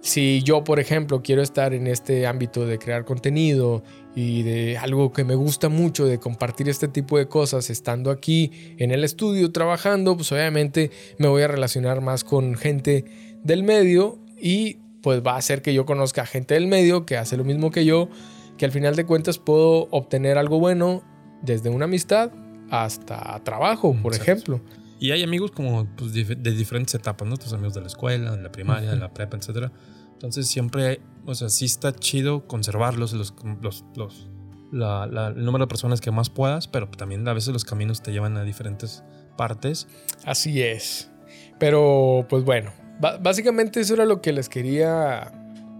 si 0.00 0.42
yo, 0.42 0.62
por 0.62 0.78
ejemplo, 0.78 1.22
quiero 1.22 1.42
estar 1.42 1.74
en 1.74 1.86
este 1.86 2.26
ámbito 2.26 2.64
de 2.64 2.78
crear 2.78 3.04
contenido 3.04 3.82
y 4.14 4.42
de 4.44 4.78
algo 4.78 5.12
que 5.12 5.24
me 5.24 5.34
gusta 5.34 5.68
mucho 5.68 6.06
de 6.06 6.18
compartir 6.18 6.68
este 6.68 6.86
tipo 6.86 7.18
de 7.18 7.26
cosas 7.26 7.70
estando 7.70 8.10
aquí 8.10 8.52
en 8.78 8.92
el 8.92 9.02
estudio 9.02 9.50
trabajando, 9.50 10.16
pues 10.16 10.30
obviamente 10.30 10.90
me 11.18 11.28
voy 11.28 11.42
a 11.42 11.48
relacionar 11.48 12.00
más 12.00 12.22
con 12.22 12.54
gente 12.54 13.04
del 13.42 13.64
medio 13.64 14.18
y 14.40 14.78
pues 15.02 15.22
va 15.26 15.32
a 15.32 15.38
hacer 15.38 15.60
que 15.60 15.74
yo 15.74 15.86
conozca 15.86 16.22
a 16.22 16.26
gente 16.26 16.54
del 16.54 16.66
medio 16.66 17.04
que 17.04 17.16
hace 17.16 17.36
lo 17.36 17.44
mismo 17.44 17.70
que 17.70 17.84
yo, 17.84 18.08
que 18.56 18.64
al 18.64 18.72
final 18.72 18.96
de 18.96 19.04
cuentas 19.06 19.38
puedo 19.38 19.88
obtener 19.90 20.38
algo 20.38 20.58
bueno 20.58 21.02
desde 21.42 21.68
una 21.68 21.84
amistad 21.84 22.30
hasta 22.70 23.38
trabajo, 23.44 23.96
por 24.02 24.14
ejemplo. 24.14 24.60
Y 24.98 25.10
hay 25.10 25.22
amigos 25.22 25.50
como 25.50 25.86
pues, 25.96 26.12
de 26.12 26.52
diferentes 26.52 26.94
etapas, 26.94 27.28
¿no? 27.28 27.36
Tus 27.36 27.52
amigos 27.52 27.74
de 27.74 27.82
la 27.82 27.86
escuela, 27.86 28.34
de 28.34 28.42
la 28.42 28.50
primaria, 28.50 28.90
de 28.90 28.96
la 28.96 29.12
prepa, 29.12 29.36
etcétera 29.36 29.72
entonces 30.16 30.48
siempre, 30.48 31.00
o 31.26 31.34
sea, 31.34 31.50
sí 31.50 31.66
está 31.66 31.92
chido 31.92 32.46
conservarlos, 32.46 33.12
los, 33.12 33.34
los, 33.60 33.84
los 33.94 34.30
el 34.72 35.44
número 35.44 35.66
de 35.66 35.68
personas 35.68 36.00
que 36.00 36.10
más 36.10 36.30
puedas, 36.30 36.68
pero 36.68 36.88
también 36.88 37.28
a 37.28 37.34
veces 37.34 37.52
los 37.52 37.66
caminos 37.66 38.02
te 38.02 38.12
llevan 38.12 38.36
a 38.38 38.42
diferentes 38.42 39.04
partes. 39.36 39.86
Así 40.24 40.62
es. 40.62 41.10
Pero 41.58 42.26
pues 42.30 42.44
bueno, 42.44 42.72
básicamente 43.20 43.80
eso 43.80 43.92
era 43.92 44.06
lo 44.06 44.22
que 44.22 44.32
les 44.32 44.48
quería 44.48 45.32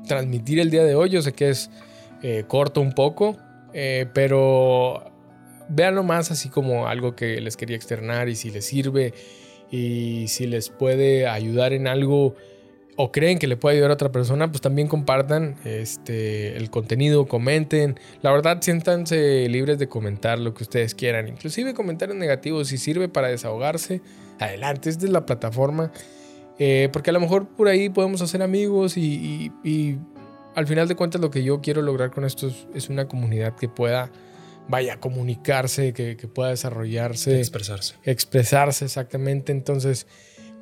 transmitir 0.07 0.61
el 0.61 0.71
día 0.71 0.85
de 0.85 0.95
hoy. 0.95 1.09
Yo 1.09 1.23
sé 1.23 1.33
que 1.33 1.49
es 1.49 1.71
eh, 2.23 2.45
corto 2.47 2.83
un 2.83 2.93
poco, 2.93 3.39
eh, 3.73 4.07
pero 4.13 5.13
véanlo 5.69 6.03
más 6.03 6.31
así 6.31 6.49
como 6.49 6.87
algo 6.87 7.17
que 7.17 7.41
les 7.41 7.57
quería 7.57 7.77
externar 7.77 8.29
y 8.29 8.37
si 8.37 8.51
les 8.51 8.65
sirve 8.65 9.15
y 9.71 10.27
si 10.29 10.47
les 10.47 10.71
puede 10.71 11.27
ayudar 11.27 11.73
en 11.73 11.87
algo 11.87 12.35
o 12.97 13.13
creen 13.13 13.39
que 13.39 13.47
le 13.47 13.57
puede 13.57 13.77
ayudar 13.77 13.91
a 13.91 13.95
otra 13.95 14.11
persona, 14.11 14.51
pues 14.51 14.63
también 14.63 14.89
compartan 14.89 15.57
este, 15.65 16.57
el 16.57 16.71
contenido, 16.71 17.27
comenten. 17.27 18.01
La 18.23 18.33
verdad, 18.33 18.59
siéntanse 18.63 19.49
libres 19.51 19.79
de 19.79 19.87
comentar 19.87 20.39
lo 20.39 20.55
que 20.55 20.63
ustedes 20.63 20.95
quieran, 20.95 21.29
inclusive 21.29 21.75
comentarios 21.75 22.17
negativos, 22.17 22.69
si 22.69 22.79
sirve 22.79 23.09
para 23.09 23.29
desahogarse, 23.29 24.01
adelante, 24.39 24.89
esta 24.89 25.05
es 25.05 25.13
la 25.13 25.27
plataforma. 25.27 25.93
Eh, 26.59 26.89
porque 26.91 27.11
a 27.11 27.13
lo 27.13 27.21
mejor 27.21 27.49
por 27.49 27.69
ahí 27.69 27.91
podemos 27.91 28.23
hacer 28.23 28.43
amigos 28.43 28.97
y, 28.97 29.53
y, 29.63 29.99
al 30.55 30.67
final 30.67 30.89
de 30.89 30.95
cuentas 30.97 31.21
lo 31.21 31.31
que 31.31 31.45
yo 31.45 31.61
quiero 31.61 31.83
lograr 31.83 32.11
con 32.11 32.25
esto 32.25 32.51
es, 32.73 32.89
una 32.89 33.07
comunidad 33.09 33.55
que 33.57 33.69
pueda, 33.69 34.11
vaya, 34.69 34.99
comunicarse, 34.99 35.93
que, 35.93 36.17
que 36.17 36.29
pueda 36.29 36.51
desarrollarse. 36.51 37.39
Expresarse. 37.39 37.95
Expresarse, 38.05 38.85
exactamente. 38.85 39.53
Entonces, 39.53 40.07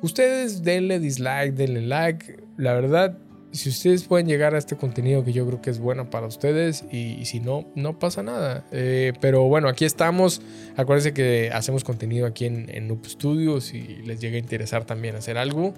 ustedes 0.01 0.63
denle 0.63 0.99
dislike, 0.99 1.53
denle 1.53 1.81
like. 1.81 2.37
La 2.57 2.73
verdad, 2.73 3.17
si 3.51 3.69
ustedes 3.69 4.03
pueden 4.03 4.27
llegar 4.27 4.53
a 4.53 4.57
este 4.57 4.75
contenido 4.75 5.23
que 5.23 5.31
yo 5.31 5.45
creo 5.47 5.61
que 5.61 5.69
es 5.69 5.79
bueno 5.79 6.09
para 6.09 6.27
ustedes 6.27 6.83
y, 6.91 7.23
si 7.25 7.39
no, 7.39 7.65
no 7.75 7.99
pasa 7.99 8.21
nada. 8.21 8.65
Eh, 8.71 9.13
pero 9.21 9.43
bueno, 9.43 9.69
aquí 9.69 9.85
estamos. 9.85 10.41
Acuérdense 10.75 11.13
que 11.13 11.49
hacemos 11.53 11.83
contenido 11.83 12.25
aquí 12.27 12.45
en, 12.45 12.69
en 12.69 12.87
Noob 12.87 13.05
Studios. 13.05 13.65
Si 13.65 13.81
les 14.05 14.19
llega 14.19 14.35
a 14.35 14.39
interesar 14.39 14.85
también 14.85 15.15
hacer 15.15 15.37
algo, 15.37 15.73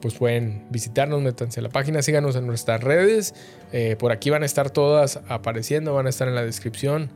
pues 0.00 0.14
pueden 0.14 0.66
visitarnos, 0.70 1.22
métanse 1.22 1.60
a 1.60 1.62
la 1.62 1.70
página, 1.70 2.02
síganos 2.02 2.36
en 2.36 2.46
nuestras 2.46 2.82
redes. 2.82 3.34
Eh, 3.72 3.96
por 3.98 4.12
aquí 4.12 4.30
van 4.30 4.42
a 4.42 4.46
estar 4.46 4.70
todas 4.70 5.20
apareciendo, 5.28 5.94
van 5.94 6.06
a 6.06 6.10
estar 6.10 6.28
en 6.28 6.34
la 6.34 6.44
descripción, 6.44 7.10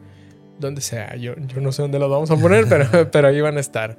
donde 0.59 0.81
sea. 0.81 1.17
Yo, 1.17 1.35
yo 1.37 1.61
no 1.61 1.73
sé 1.73 1.83
dónde 1.83 1.99
las 1.99 2.09
vamos 2.09 2.31
a 2.31 2.37
poner, 2.37 2.67
pero, 2.69 3.11
pero 3.11 3.29
ahí 3.29 3.41
van 3.41 3.57
a 3.57 3.61
estar. 3.61 3.99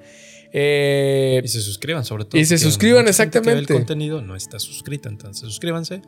Eh, 0.51 1.41
y 1.43 1.47
se 1.47 1.61
suscriban, 1.61 2.05
sobre 2.05 2.25
todo. 2.25 2.39
Y 2.39 2.45
se 2.45 2.57
suscriban, 2.57 3.07
exactamente. 3.07 3.73
el 3.73 3.79
contenido 3.79 4.21
no 4.21 4.35
está 4.35 4.59
suscrita, 4.59 5.09
entonces 5.09 5.47
suscríbanse. 5.47 6.01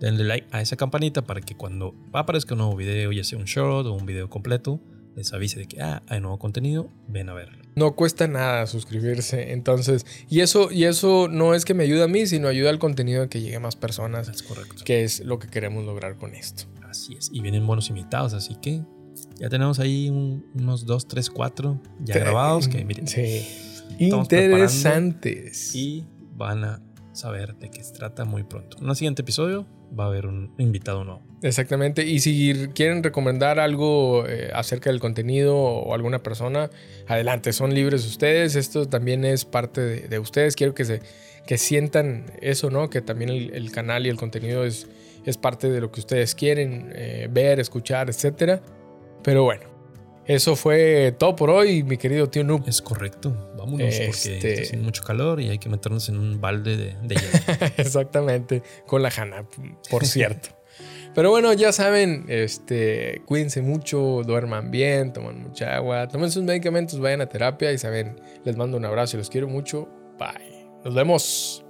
Denle 0.00 0.24
like 0.24 0.46
a 0.50 0.60
esa 0.60 0.76
campanita 0.76 1.22
para 1.22 1.40
que 1.40 1.56
cuando 1.56 1.94
aparezca 2.12 2.54
un 2.54 2.58
nuevo 2.58 2.76
video, 2.76 3.12
ya 3.12 3.22
sea 3.22 3.38
un 3.38 3.44
short 3.44 3.86
o 3.86 3.92
un 3.92 4.06
video 4.06 4.28
completo, 4.28 4.80
les 5.14 5.32
avise 5.32 5.60
de 5.60 5.66
que 5.66 5.80
ah, 5.80 6.02
hay 6.08 6.20
nuevo 6.20 6.38
contenido, 6.38 6.90
ven 7.06 7.28
a 7.28 7.34
verlo. 7.34 7.62
No 7.76 7.94
cuesta 7.94 8.26
nada 8.26 8.66
suscribirse, 8.66 9.52
entonces, 9.52 10.04
y 10.28 10.40
eso, 10.40 10.70
y 10.72 10.84
eso 10.84 11.28
no 11.28 11.54
es 11.54 11.64
que 11.64 11.74
me 11.74 11.84
ayude 11.84 12.02
a 12.02 12.08
mí, 12.08 12.26
sino 12.26 12.48
ayuda 12.48 12.70
al 12.70 12.80
contenido 12.80 13.22
a 13.22 13.28
que 13.28 13.40
llegue 13.40 13.56
a 13.56 13.60
más 13.60 13.76
personas. 13.76 14.28
Es 14.28 14.42
correcto. 14.42 14.82
Que 14.84 15.04
es 15.04 15.20
lo 15.20 15.38
que 15.38 15.48
queremos 15.48 15.84
lograr 15.84 16.16
con 16.16 16.34
esto. 16.34 16.64
Así 16.82 17.14
es. 17.14 17.30
Y 17.32 17.40
vienen 17.40 17.66
buenos 17.66 17.88
invitados, 17.88 18.34
así 18.34 18.56
que 18.56 18.82
ya 19.38 19.48
tenemos 19.48 19.78
ahí 19.78 20.10
unos 20.10 20.86
2, 20.86 21.08
3, 21.08 21.30
4 21.30 21.80
ya 22.04 22.14
grabados. 22.18 22.68
Que 22.68 22.84
miren. 22.84 23.06
Sí 23.08 23.42
interesantes. 23.98 25.74
Y 25.74 26.04
van 26.34 26.64
a 26.64 26.82
saber 27.12 27.54
de 27.56 27.70
qué 27.70 27.82
se 27.82 27.92
trata 27.92 28.24
muy 28.24 28.42
pronto. 28.42 28.78
En 28.80 28.88
el 28.88 28.96
siguiente 28.96 29.22
episodio 29.22 29.66
va 29.96 30.04
a 30.04 30.06
haber 30.08 30.26
un 30.26 30.52
invitado 30.58 31.04
nuevo. 31.04 31.22
Exactamente. 31.42 32.04
Y 32.04 32.20
si 32.20 32.68
quieren 32.74 33.02
recomendar 33.02 33.60
algo 33.60 34.26
eh, 34.26 34.50
acerca 34.52 34.90
del 34.90 34.98
contenido 34.98 35.56
o 35.56 35.94
alguna 35.94 36.22
persona, 36.22 36.70
adelante, 37.06 37.52
son 37.52 37.74
libres 37.74 38.04
ustedes. 38.06 38.56
Esto 38.56 38.88
también 38.88 39.24
es 39.24 39.44
parte 39.44 40.08
de, 40.08 40.18
ustedes. 40.18 40.56
Quiero 40.56 40.74
que 40.74 40.84
se 40.84 41.02
que 41.46 41.58
sientan 41.58 42.24
eso, 42.40 42.70
¿no? 42.70 42.88
Que 42.88 43.02
también 43.02 43.28
el, 43.30 43.70
canal 43.70 44.06
y 44.06 44.08
el 44.08 44.16
contenido 44.16 44.64
es, 44.64 44.88
es 45.26 45.36
parte 45.36 45.68
de 45.68 45.82
lo 45.82 45.92
que 45.92 46.00
ustedes 46.00 46.34
quieren 46.34 46.90
eh, 46.94 47.28
ver, 47.30 47.60
escuchar, 47.60 48.08
etc. 48.08 48.62
Pero 49.24 49.42
bueno, 49.42 49.64
eso 50.26 50.54
fue 50.54 51.14
todo 51.18 51.34
por 51.34 51.50
hoy, 51.50 51.82
mi 51.82 51.96
querido 51.96 52.28
tío 52.28 52.44
Noob. 52.44 52.68
Es 52.68 52.80
correcto. 52.80 53.30
Vámonos 53.58 53.94
porque 53.94 54.06
está 54.06 54.30
este 54.30 54.62
haciendo 54.62 54.84
mucho 54.84 55.02
calor 55.02 55.40
y 55.40 55.48
hay 55.48 55.58
que 55.58 55.68
meternos 55.68 56.08
en 56.08 56.18
un 56.18 56.40
balde 56.40 56.76
de, 56.76 56.96
de 57.02 57.14
hielo. 57.16 57.72
Exactamente, 57.76 58.62
con 58.86 59.02
la 59.02 59.10
jana, 59.10 59.46
por 59.90 60.06
cierto. 60.06 60.50
Pero 61.14 61.30
bueno, 61.30 61.52
ya 61.52 61.72
saben, 61.72 62.26
este, 62.28 63.22
cuídense 63.26 63.62
mucho, 63.62 64.22
duerman 64.26 64.70
bien, 64.70 65.12
toman 65.12 65.42
mucha 65.42 65.76
agua, 65.76 66.08
tomen 66.08 66.30
sus 66.30 66.42
medicamentos, 66.42 66.98
vayan 66.98 67.20
a 67.20 67.26
terapia 67.26 67.72
y 67.72 67.78
saben, 67.78 68.20
les 68.44 68.56
mando 68.56 68.76
un 68.76 68.84
abrazo 68.84 69.16
y 69.16 69.18
los 69.18 69.30
quiero 69.30 69.48
mucho. 69.48 69.88
Bye. 70.18 70.66
Nos 70.84 70.94
vemos. 70.94 71.63